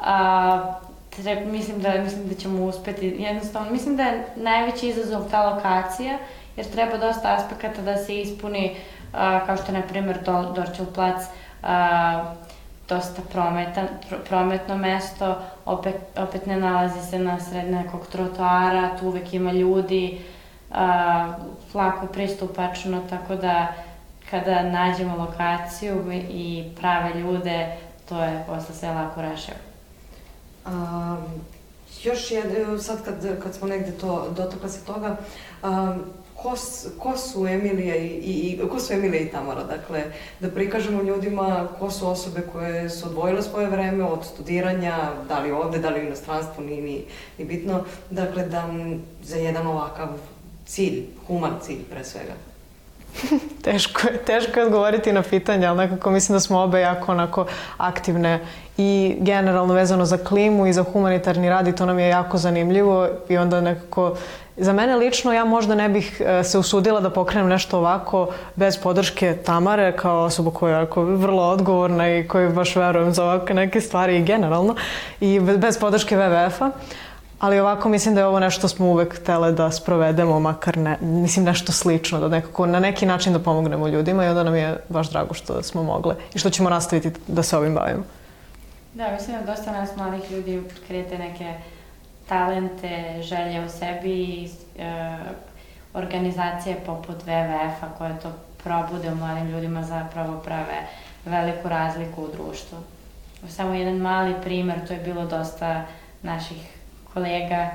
A, 0.00 0.74
tre, 1.10 1.44
mislim, 1.44 1.80
da, 1.80 1.92
mislim 2.04 2.28
da 2.28 2.34
ćemo 2.34 2.64
uspeti, 2.64 3.16
jednostavno, 3.18 3.70
mislim 3.70 3.96
da 3.96 4.02
je 4.02 4.24
najveći 4.36 4.88
izazov 4.88 5.30
ta 5.30 5.50
lokacija, 5.50 6.18
jer 6.56 6.66
treba 6.66 6.96
dosta 6.96 7.34
aspekata 7.34 7.82
da 7.82 7.96
se 7.96 8.20
ispuni, 8.20 8.76
a, 9.12 9.46
kao 9.46 9.56
što 9.56 9.72
je, 9.72 9.78
na 9.78 9.86
primer, 9.86 10.18
Dorčel 10.54 10.86
plac, 10.94 11.22
a, 11.62 12.34
dosta 12.88 13.22
prometan, 13.32 13.88
prometno 14.28 14.76
mesto, 14.76 15.36
opet, 15.64 15.96
opet 16.16 16.46
ne 16.46 16.56
nalazi 16.56 17.10
se 17.10 17.18
na 17.18 17.40
sred 17.40 17.70
nekog 17.70 18.06
trotoara, 18.06 18.96
tu 18.98 19.06
uvek 19.06 19.34
ima 19.34 19.52
ljudi, 19.52 20.20
a, 20.70 21.34
lako 21.74 22.06
pristupačno, 22.06 23.02
tako 23.10 23.34
da 23.34 23.72
kada 24.30 24.62
nađemo 24.62 25.16
lokaciju 25.16 26.12
i 26.12 26.64
prave 26.80 27.20
ljude, 27.20 27.76
to 28.08 28.24
je 28.24 28.44
posle 28.46 28.74
sve 28.74 28.90
lako 28.90 29.22
rešivo. 29.22 29.56
Um, 30.66 31.18
još 32.02 32.30
je, 32.30 32.42
sad 32.78 33.04
kad, 33.04 33.42
kad 33.42 33.54
smo 33.54 33.68
negde 33.68 33.92
to, 33.92 34.28
dotakla 34.36 34.68
se 34.68 34.84
toga, 34.84 35.16
um, 35.62 36.04
ko, 36.44 36.54
ko 36.98 37.16
su 37.16 37.46
Emilija 37.46 37.96
i, 37.96 38.06
i, 38.06 38.60
ko 38.70 38.80
su 38.80 38.92
Emilija 38.92 39.22
i 39.22 39.28
Tamara, 39.28 39.64
dakle, 39.64 40.04
da 40.40 40.50
prikažemo 40.50 41.02
ljudima 41.02 41.68
ko 41.78 41.90
su 41.90 42.08
osobe 42.08 42.40
koje 42.52 42.90
su 42.90 43.06
odvojile 43.06 43.42
svoje 43.42 43.66
vreme 43.66 44.04
od 44.04 44.24
studiranja, 44.24 44.96
da 45.28 45.38
li 45.38 45.50
ovde, 45.50 45.78
da 45.78 45.88
li 45.88 46.00
u 46.00 46.06
inostranstvu, 46.06 46.64
ni, 46.64 46.80
ni, 46.80 47.04
ni 47.38 47.44
bitno, 47.44 47.84
dakle, 48.10 48.46
da 48.46 48.68
za 49.22 49.36
jedan 49.36 49.66
ovakav 49.66 50.08
cilj, 50.66 51.04
human 51.26 51.54
cilj 51.62 51.84
pre 51.90 52.04
svega. 52.04 52.32
teško 53.64 54.08
je, 54.08 54.18
teško 54.18 54.60
je 54.60 54.66
odgovoriti 54.66 55.12
na 55.12 55.22
pitanje, 55.22 55.66
ali 55.66 55.78
nekako 55.78 56.10
mislim 56.10 56.36
da 56.36 56.40
smo 56.40 56.60
obe 56.60 56.80
jako 56.80 57.12
onako 57.12 57.46
aktivne 57.76 58.40
i 58.76 59.16
generalno 59.20 59.74
vezano 59.74 60.04
za 60.04 60.18
klimu 60.18 60.66
i 60.66 60.72
za 60.72 60.82
humanitarni 60.82 61.48
rad 61.48 61.68
i 61.68 61.76
to 61.76 61.86
nam 61.86 61.98
je 61.98 62.08
jako 62.08 62.38
zanimljivo 62.38 63.08
i 63.28 63.36
onda 63.36 63.60
nekako 63.60 64.16
Za 64.56 64.72
mene 64.72 64.96
lično 64.96 65.32
ja 65.32 65.44
možda 65.44 65.74
ne 65.74 65.88
bih 65.88 66.20
e, 66.20 66.44
se 66.44 66.58
usudila 66.58 67.00
da 67.00 67.10
pokrenem 67.10 67.48
nešto 67.48 67.78
ovako 67.78 68.28
bez 68.56 68.78
podrške 68.78 69.36
Tamare 69.44 69.96
kao 69.96 70.22
osoba 70.22 70.50
koja 70.50 70.78
je 70.78 70.88
vrlo 70.96 71.42
odgovorna 71.42 72.08
i 72.10 72.28
koju 72.28 72.52
baš 72.52 72.76
verujem 72.76 73.12
za 73.14 73.24
ovakve 73.24 73.54
neke 73.54 73.80
stvari 73.80 74.22
generalno 74.22 74.74
i 75.20 75.40
bez 75.40 75.78
podrške 75.78 76.16
WWF-a. 76.16 76.70
Ali 77.38 77.60
ovako 77.60 77.88
mislim 77.88 78.14
da 78.14 78.20
je 78.20 78.26
ovo 78.26 78.40
nešto 78.40 78.58
što 78.58 78.68
smo 78.68 78.86
uvek 78.86 79.14
htele 79.14 79.52
da 79.52 79.70
sprovedemo, 79.70 80.40
makar 80.40 80.76
ne, 80.76 80.98
mislim 81.00 81.44
nešto 81.44 81.72
slično, 81.72 82.20
da 82.20 82.28
nekako 82.28 82.66
na 82.66 82.80
neki 82.80 83.06
način 83.06 83.32
da 83.32 83.38
pomognemo 83.38 83.88
ljudima 83.88 84.24
i 84.24 84.28
onda 84.28 84.44
nam 84.44 84.54
je 84.54 84.76
baš 84.88 85.10
drago 85.10 85.34
što 85.34 85.62
smo 85.62 85.82
mogle 85.82 86.14
i 86.34 86.38
što 86.38 86.50
ćemo 86.50 86.70
nastaviti 86.70 87.10
da 87.26 87.42
se 87.42 87.56
ovim 87.56 87.74
bavimo. 87.74 88.02
Da, 88.94 89.12
mislim 89.12 89.36
da 89.40 89.54
dosta 89.54 89.72
nas 89.72 89.96
mladih 89.96 90.30
ljudi 90.30 90.62
krete 90.86 91.18
neke 91.18 91.54
talente, 92.28 93.22
želje 93.22 93.64
u 93.64 93.68
sebi 93.68 94.10
i 94.10 94.50
e, 94.78 95.16
organizacije 95.94 96.76
poput 96.86 97.16
WWF-a 97.26 97.88
koje 97.98 98.20
to 98.20 98.32
probude 98.64 99.12
u 99.12 99.16
mladim 99.16 99.48
ljudima 99.48 99.82
zapravo 99.82 100.38
prave 100.38 100.86
veliku 101.24 101.68
razliku 101.68 102.22
u 102.22 102.28
društvu. 102.28 102.78
Samo 103.48 103.74
jedan 103.74 103.96
mali 103.96 104.34
primer, 104.42 104.86
to 104.86 104.92
je 104.92 105.00
bilo 105.00 105.26
dosta 105.26 105.84
naših 106.22 106.78
kolega 107.14 107.70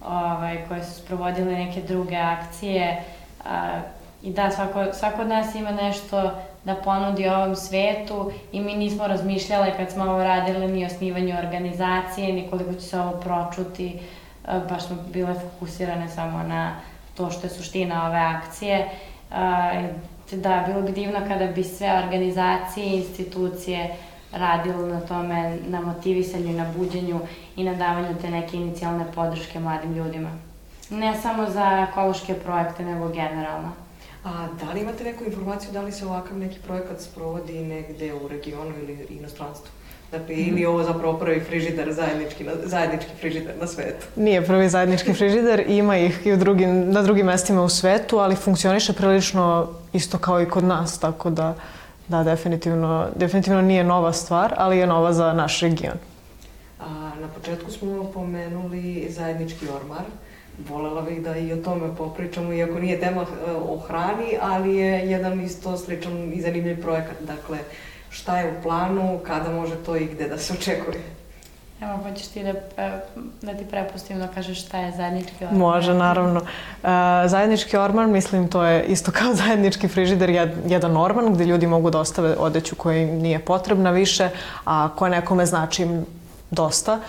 ovaj, 0.00 0.64
koji 0.68 0.84
su 0.84 0.92
sprovodili 0.92 1.54
neke 1.54 1.82
druge 1.82 2.16
akcije 2.16 3.02
a, 3.44 3.80
i 4.22 4.32
da, 4.32 4.50
svako, 4.50 4.84
svako 4.92 5.22
od 5.22 5.28
nas 5.28 5.54
ima 5.54 5.70
nešto 5.70 6.30
da 6.64 6.74
ponudi 6.74 7.28
ovom 7.28 7.56
svetu 7.56 8.32
i 8.52 8.60
mi 8.60 8.74
nismo 8.74 9.06
razmišljale 9.06 9.76
kad 9.76 9.90
smo 9.90 10.04
ovo 10.04 10.24
radili 10.24 10.68
ni 10.68 10.86
osnivanju 10.86 11.38
organizacije, 11.38 12.32
ni 12.32 12.48
koliko 12.50 12.74
će 12.74 12.80
se 12.80 13.00
ovo 13.00 13.12
pročuti, 13.12 13.98
e, 14.48 14.60
baš 14.68 14.86
smo 14.86 14.96
bile 15.12 15.34
fokusirane 15.34 16.08
samo 16.08 16.42
na 16.42 16.76
to 17.16 17.30
što 17.30 17.46
je 17.46 17.50
suština 17.50 18.06
ove 18.06 18.18
akcije. 18.18 18.76
E, 18.78 18.88
da, 20.32 20.64
bilo 20.66 20.82
bi 20.82 20.92
divno 20.92 21.18
kada 21.28 21.46
bi 21.46 21.64
sve 21.64 22.02
organizacije 22.04 22.86
i 22.86 22.96
institucije 22.96 23.96
radilo 24.32 24.86
na 24.86 25.00
tome, 25.00 25.58
na 25.68 25.80
motivisanju 25.80 26.52
na 26.52 26.72
buđenju 26.76 27.20
i 27.56 27.64
na 27.64 27.74
davanju 27.74 28.16
te 28.20 28.30
neke 28.30 28.56
inicijalne 28.56 29.04
podrške 29.14 29.60
mladim 29.60 29.94
ljudima. 29.94 30.30
Ne 30.90 31.14
samo 31.22 31.50
za 31.50 31.86
ekološke 31.90 32.34
projekte, 32.34 32.84
nego 32.84 33.08
generalno. 33.08 33.81
A 34.24 34.48
da 34.60 34.72
li 34.72 34.80
imate 34.80 35.04
neku 35.04 35.24
informaciju 35.24 35.72
da 35.72 35.82
li 35.82 35.92
se 35.92 36.06
ovakav 36.06 36.38
neki 36.38 36.58
projekat 36.66 37.00
sprovodi 37.00 37.58
negde 37.64 38.14
u 38.14 38.28
regionu 38.28 38.72
ili 38.82 39.06
inostranstvu? 39.10 39.70
Dakle, 40.12 40.34
ili 40.34 40.60
je 40.60 40.68
ovo 40.68 40.82
zapravo 40.82 41.18
prvi 41.18 41.40
frižider, 41.40 41.92
zajednički, 41.92 42.46
zajednički 42.64 43.10
frižider 43.20 43.54
na 43.60 43.66
svetu? 43.66 44.06
Nije 44.16 44.46
prvi 44.46 44.68
zajednički 44.68 45.14
frižider, 45.14 45.64
ima 45.68 45.96
ih 45.98 46.26
i 46.26 46.32
u 46.32 46.36
drugim, 46.36 46.90
na 46.90 47.02
drugim 47.02 47.26
mestima 47.26 47.62
u 47.62 47.68
svetu, 47.68 48.18
ali 48.18 48.36
funkcioniše 48.36 48.92
prilično 48.92 49.68
isto 49.92 50.18
kao 50.18 50.42
i 50.42 50.46
kod 50.46 50.64
nas, 50.64 50.98
tako 50.98 51.30
da, 51.30 51.54
da, 52.08 52.22
definitivno, 52.22 53.06
definitivno 53.16 53.62
nije 53.62 53.84
nova 53.84 54.12
stvar, 54.12 54.54
ali 54.56 54.78
je 54.78 54.86
nova 54.86 55.12
za 55.12 55.32
naš 55.32 55.60
region. 55.60 55.96
A, 56.80 56.86
na 57.20 57.28
početku 57.34 57.70
smo 57.70 58.10
pomenuli 58.14 59.06
zajednički 59.10 59.68
ormar. 59.68 60.04
Volela 60.58 61.02
bih 61.02 61.22
da 61.22 61.36
i 61.36 61.52
o 61.52 61.56
tome 61.56 61.96
popričamo, 61.98 62.52
iako 62.52 62.78
nije 62.78 63.00
tema 63.00 63.22
e, 63.22 63.50
o 63.50 63.78
hrani, 63.78 64.38
ali 64.40 64.76
je 64.76 65.10
jedan 65.10 65.40
isto 65.40 65.76
sličan 65.76 66.32
i 66.32 66.40
zanimljiv 66.40 66.82
projekat. 66.82 67.16
Dakle, 67.20 67.58
šta 68.10 68.38
je 68.38 68.52
u 68.58 68.62
planu, 68.62 69.20
kada 69.26 69.50
može 69.50 69.74
to 69.76 69.96
i 69.96 70.06
gde 70.06 70.28
da 70.28 70.38
se 70.38 70.52
očekuje? 70.52 71.00
Evo, 71.80 71.98
hoćeš 72.02 72.26
ti 72.26 72.42
da, 72.42 72.50
e, 72.82 73.00
da 73.42 73.54
ti 73.54 73.64
prepustim 73.70 74.18
da 74.18 74.28
kažeš 74.28 74.64
šta 74.64 74.78
je 74.78 74.92
zajednički 74.92 75.44
orman? 75.44 75.58
Može, 75.58 75.94
naravno. 75.94 76.40
Uh, 76.40 76.88
zajednički 77.26 77.76
orman, 77.76 78.10
mislim, 78.10 78.48
to 78.48 78.64
je 78.64 78.84
isto 78.84 79.12
kao 79.12 79.34
zajednički 79.44 79.88
frižider, 79.88 80.30
jedan 80.66 80.96
orman 80.96 81.34
gde 81.34 81.44
ljudi 81.44 81.66
mogu 81.66 81.90
da 81.90 82.00
ostave 82.00 82.36
odeću 82.38 82.76
koja 82.76 82.98
im 82.98 83.18
nije 83.18 83.38
potrebna 83.38 83.90
više, 83.90 84.28
a 84.64 84.88
koja 84.96 85.10
nekome 85.10 85.46
znači 85.46 85.86
dosta 86.50 87.00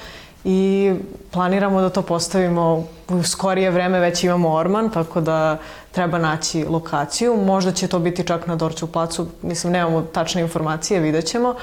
i 0.46 0.94
planiramo 1.32 1.82
da 1.82 1.90
to 1.90 2.02
postavimo 2.02 2.86
u 3.10 3.24
skorije 3.24 3.72
vreme 3.72 4.00
već 4.00 4.24
imamo 4.24 4.54
orman, 4.54 4.90
tako 4.90 5.22
da 5.22 5.58
treba 5.92 6.18
naći 6.18 6.66
lokaciju. 6.66 7.38
Možda 7.46 7.72
će 7.72 7.88
to 7.88 8.00
biti 8.00 8.24
čak 8.24 8.48
na 8.48 8.56
Dorću 8.56 8.88
placu, 8.88 9.28
mislim 9.42 9.74
nemamo 9.74 10.02
tačne 10.02 10.42
informacije, 10.42 11.00
vidjet 11.00 11.26
ćemo, 11.26 11.56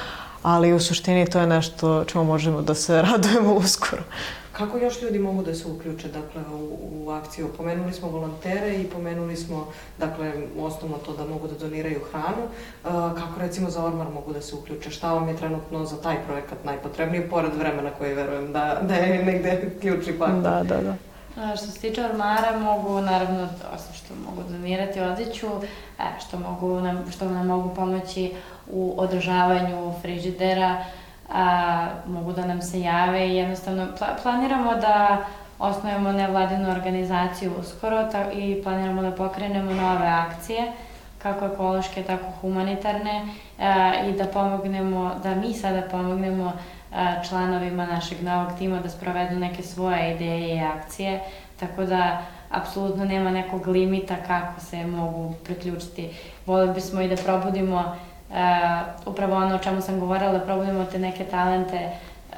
ali 0.43 0.73
u 0.73 0.81
suštini 0.81 1.31
to 1.31 1.41
je 1.41 1.47
nešto 1.47 2.05
čemu 2.05 2.25
možemo 2.25 2.63
da 2.63 2.75
se 2.75 3.03
radujemo 3.13 3.55
uskoro. 3.55 4.03
Kako 4.61 4.79
još 4.79 5.03
ljudi 5.03 5.19
mogu 5.19 5.43
da 5.43 5.55
se 5.55 5.69
uključe 5.69 6.09
dakle, 6.09 6.43
u, 6.55 6.79
u 6.93 7.11
akciju? 7.11 7.49
Pomenuli 7.57 7.93
smo 7.93 8.09
volontere 8.09 8.77
i 8.77 8.85
pomenuli 8.85 9.37
smo 9.37 9.67
dakle, 9.99 10.33
osnovno 10.59 10.97
to 10.99 11.13
da 11.13 11.25
mogu 11.25 11.49
da 11.49 11.55
doniraju 11.55 12.01
hranu. 12.11 12.45
Uh, 12.45 12.91
kako 12.91 13.41
recimo 13.41 13.71
za 13.71 13.85
Ormar 13.85 14.09
mogu 14.15 14.33
da 14.33 14.41
se 14.41 14.55
uključe? 14.55 14.91
Šta 14.91 15.13
vam 15.13 15.29
je 15.29 15.37
trenutno 15.37 15.85
za 15.85 15.97
taj 16.03 16.17
projekat 16.27 16.65
najpotrebnije, 16.65 17.31
pored 17.31 17.55
vremena 17.55 17.91
koje 17.91 18.15
verujem 18.15 18.53
da, 18.53 18.81
da 18.83 18.95
je 18.95 19.25
negde 19.25 19.71
ključni 19.81 20.13
faktor? 20.19 20.43
Da, 20.43 20.63
da, 20.63 20.81
da. 20.81 20.95
A, 21.43 21.57
što 21.57 21.67
se 21.67 21.81
tiče 21.81 22.05
ormara, 22.05 22.59
mogu, 22.59 23.01
naravno, 23.01 23.49
osim 23.75 23.95
što 23.95 24.15
mogu 24.15 24.43
donirati 24.51 25.01
odjeću, 25.01 25.47
e, 25.99 26.21
što, 26.27 26.39
mogu 26.39 26.81
nam, 26.81 27.05
što 27.11 27.29
nam 27.29 27.47
mogu 27.47 27.75
pomoći 27.75 28.35
u 28.73 28.95
održavanju 28.97 29.93
frižidera, 30.03 30.85
a, 31.33 31.87
mogu 32.07 32.33
da 32.33 32.47
nam 32.47 32.63
se 32.63 32.81
jave 32.81 33.29
i 33.29 33.37
jednostavno 33.37 33.87
pla 33.99 34.09
planiramo 34.23 34.75
da 34.75 35.19
osnujemo 35.59 36.13
nevladinu 36.13 36.71
organizaciju 36.71 37.53
uskoro 37.61 38.09
ta, 38.13 38.33
i 38.33 38.63
planiramo 38.63 39.03
da 39.03 39.11
pokrenemo 39.11 39.75
nove 39.75 40.07
akcije 40.07 40.73
kako 41.23 41.45
ekološke, 41.45 42.03
tako 42.03 42.25
humanitarne 42.41 43.29
a, 43.59 43.93
i 44.09 44.13
da 44.13 44.25
pomognemo, 44.25 45.13
da 45.23 45.35
mi 45.35 45.55
sada 45.55 45.83
pomognemo 45.91 46.53
a, 46.95 47.23
članovima 47.29 47.87
našeg 47.87 48.23
novog 48.23 48.59
tima 48.59 48.81
da 48.81 48.89
sprovedu 48.89 49.37
neke 49.37 49.63
svoje 49.63 50.15
ideje 50.15 50.57
i 50.57 50.61
akcije, 50.61 51.21
tako 51.61 51.85
da 51.85 52.23
apsolutno 52.51 53.05
nema 53.05 53.31
nekog 53.31 53.67
limita 53.67 54.17
kako 54.27 54.61
se 54.61 54.87
mogu 54.87 55.35
priključiti. 55.45 56.11
Volili 56.47 56.75
bismo 56.75 57.01
i 57.01 57.09
da 57.09 57.17
probudimo 57.17 57.97
upravo 59.07 59.37
ono 59.37 59.55
o 59.55 59.59
čemu 59.59 59.81
sam 59.81 60.01
govorila, 60.01 60.33
da 60.33 60.41
probudimo 60.41 60.85
te 60.85 60.99
neke 60.99 61.25
talente 61.25 61.91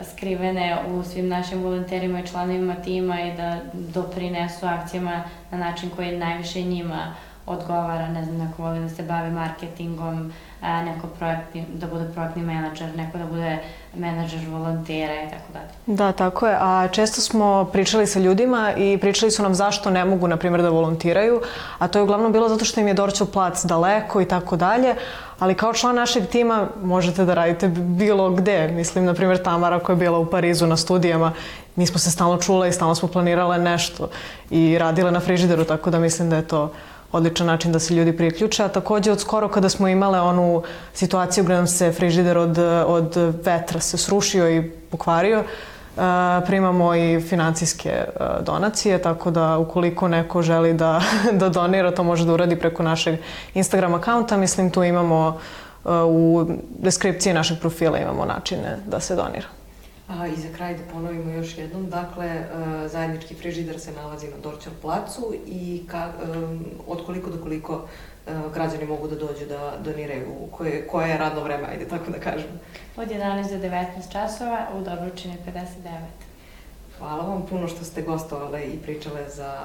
skrivene 0.03 0.79
u 0.89 1.03
svim 1.03 1.29
našim 1.29 1.63
volonterima 1.63 2.21
i 2.21 2.27
članovima 2.27 2.75
tima 2.75 3.21
i 3.21 3.37
da 3.37 3.57
doprinesu 3.73 4.67
akcijama 4.67 5.23
na 5.51 5.59
način 5.59 5.91
koji 5.97 6.19
najviše 6.19 6.63
njima 6.63 7.15
odgovara, 7.47 8.09
ne 8.09 8.25
znam, 8.25 8.37
neko 8.37 8.63
voli 8.63 8.81
da 8.81 8.89
se 8.89 9.03
bavi 9.03 9.31
marketingom, 9.31 10.33
a, 10.61 10.83
neko 10.85 11.07
projektni, 11.07 11.65
da 11.75 11.87
bude 11.87 12.13
projektni 12.15 12.43
menadžer, 12.43 12.97
neko 12.97 13.19
da 13.19 13.27
bude 13.27 13.59
menadžer 13.95 14.41
volontera 14.51 15.15
i 15.15 15.31
tako 15.31 15.53
dalje. 15.53 15.69
Da, 15.87 16.13
tako 16.13 16.47
je. 16.47 16.57
A 16.61 16.89
često 16.93 17.21
smo 17.21 17.65
pričali 17.73 18.07
sa 18.07 18.21
ljudima 18.21 18.73
i 18.77 18.99
pričali 18.99 19.31
su 19.31 19.43
nam 19.43 19.55
zašto 19.55 19.91
ne 19.91 20.05
mogu, 20.05 20.29
na 20.29 20.37
primjer, 20.37 20.63
da 20.63 20.69
volontiraju, 20.69 21.41
a 21.79 21.89
to 21.89 21.99
je 21.99 22.03
uglavnom 22.03 22.33
bilo 22.33 22.49
zato 22.49 22.65
što 22.65 22.81
im 22.81 22.89
je 22.89 22.95
Dorćo 22.95 23.27
plac 23.27 23.65
daleko 23.65 24.21
i 24.21 24.29
tako 24.29 24.57
dalje, 24.57 24.95
ali 25.39 25.55
kao 25.55 25.73
član 25.73 25.95
našeg 25.95 26.27
tima 26.27 26.69
možete 26.83 27.25
da 27.25 27.35
radite 27.35 27.69
bilo 27.69 28.31
gde. 28.31 28.69
Mislim, 28.69 29.05
na 29.05 29.15
primjer, 29.15 29.43
Tamara 29.43 29.79
koja 29.79 29.95
je 29.95 29.99
bila 29.99 30.19
u 30.19 30.27
Parizu 30.27 30.67
na 30.67 30.77
studijama, 30.77 31.33
mi 31.77 31.87
smo 31.87 31.99
se 31.99 32.11
stalno 32.11 32.39
čule 32.39 32.69
i 32.69 32.73
stalno 32.73 32.95
smo 32.95 33.09
planirale 33.09 33.59
nešto 33.59 34.09
i 34.51 34.79
radile 34.79 35.11
na 35.11 35.21
frižideru, 35.21 35.65
tako 35.65 35.91
da 35.91 35.99
mislim 35.99 36.31
da 36.31 36.37
je 36.37 36.49
to 36.49 36.73
odličan 37.13 37.47
način 37.47 37.73
da 37.73 37.79
se 37.79 37.95
ljudi 37.95 38.17
priključe, 38.17 38.65
a 38.65 38.69
takođe 38.69 39.13
od 39.13 39.21
skoro 39.21 39.49
kada 39.49 39.69
smo 39.69 39.89
imale 39.89 40.21
onu 40.21 40.63
situaciju 40.95 41.45
gde 41.45 41.55
nam 41.55 41.67
se 41.67 41.93
frižider 41.93 42.39
od, 42.39 42.59
od 42.87 43.17
vetra 43.45 43.81
se 43.81 43.99
srušio 43.99 44.51
i 44.51 44.71
pokvario, 44.91 45.45
Uh, 45.97 46.03
primamo 46.47 46.95
i 46.95 47.21
financijske 47.21 48.05
uh, 48.07 48.45
donacije, 48.45 49.03
tako 49.03 49.31
da 49.31 49.59
ukoliko 49.59 50.09
neko 50.09 50.43
želi 50.43 50.73
da, 50.73 51.01
da 51.41 51.49
donira, 51.49 51.91
to 51.91 52.03
može 52.03 52.25
da 52.25 52.33
uradi 52.33 52.57
preko 52.57 52.83
našeg 52.83 53.19
Instagram 53.55 53.95
akaunta. 53.95 54.37
Mislim, 54.37 54.71
tu 54.71 54.85
imamo 54.85 55.39
uh, 55.85 55.91
u 56.07 56.47
deskripciji 56.79 57.35
našeg 57.35 57.59
profila 57.61 57.99
imamo 57.99 58.25
načine 58.25 58.79
da 58.87 59.01
se 59.01 59.17
donira. 59.17 59.62
A, 60.21 60.27
I 60.27 60.37
za 60.37 60.49
kraj 60.57 60.75
da 60.75 60.83
ponovimo 60.93 61.31
još 61.31 61.59
jednom, 61.59 61.91
dakle, 61.91 62.27
e, 62.27 62.47
zajednički 62.89 63.35
frižider 63.35 63.81
se 63.81 63.93
nalazi 63.93 64.29
na 64.29 64.37
Dorćan 64.43 64.73
placu 64.83 65.35
i 65.47 65.83
ka, 65.91 66.09
um, 66.35 66.65
od 66.87 67.07
koliko 67.07 67.31
do 67.31 67.43
koliko 67.43 67.75
uh, 67.75 68.53
građani 68.55 68.87
mogu 68.87 69.09
da 69.09 69.17
dođu 69.17 69.47
da 69.47 69.73
doniraju, 69.85 70.27
koje, 70.51 70.87
koje 70.87 71.09
je 71.09 71.19
radno 71.19 71.43
vreme, 71.43 71.69
ajde 71.69 71.89
tako 71.89 72.11
da 72.11 72.19
kažem. 72.19 72.61
Od 72.97 73.09
11 73.09 73.51
do 73.51 73.69
19 73.69 74.13
časova 74.13 74.67
u 74.75 74.85
Dobručini 74.85 75.37
59. 75.47 76.33
Hvala 76.99 77.25
vam 77.25 77.47
puno 77.51 77.69
što 77.69 77.85
ste 77.85 78.03
gostovale 78.03 78.63
i 78.63 78.79
pričale 78.79 79.31
za 79.31 79.59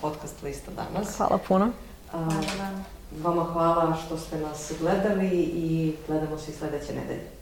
podcast 0.00 0.42
Lista 0.42 0.70
danas. 0.70 1.16
Hvala 1.16 1.38
puno. 1.48 1.70
Hvala 2.10 2.26
vam. 2.58 2.84
Vama 3.22 3.44
hvala 3.44 3.96
što 4.06 4.18
ste 4.18 4.38
nas 4.38 4.72
gledali 4.80 5.28
i 5.42 5.94
gledamo 6.08 6.38
se 6.38 6.50
i 6.50 6.54
sledeće 6.54 6.92
nedelje. 6.92 7.41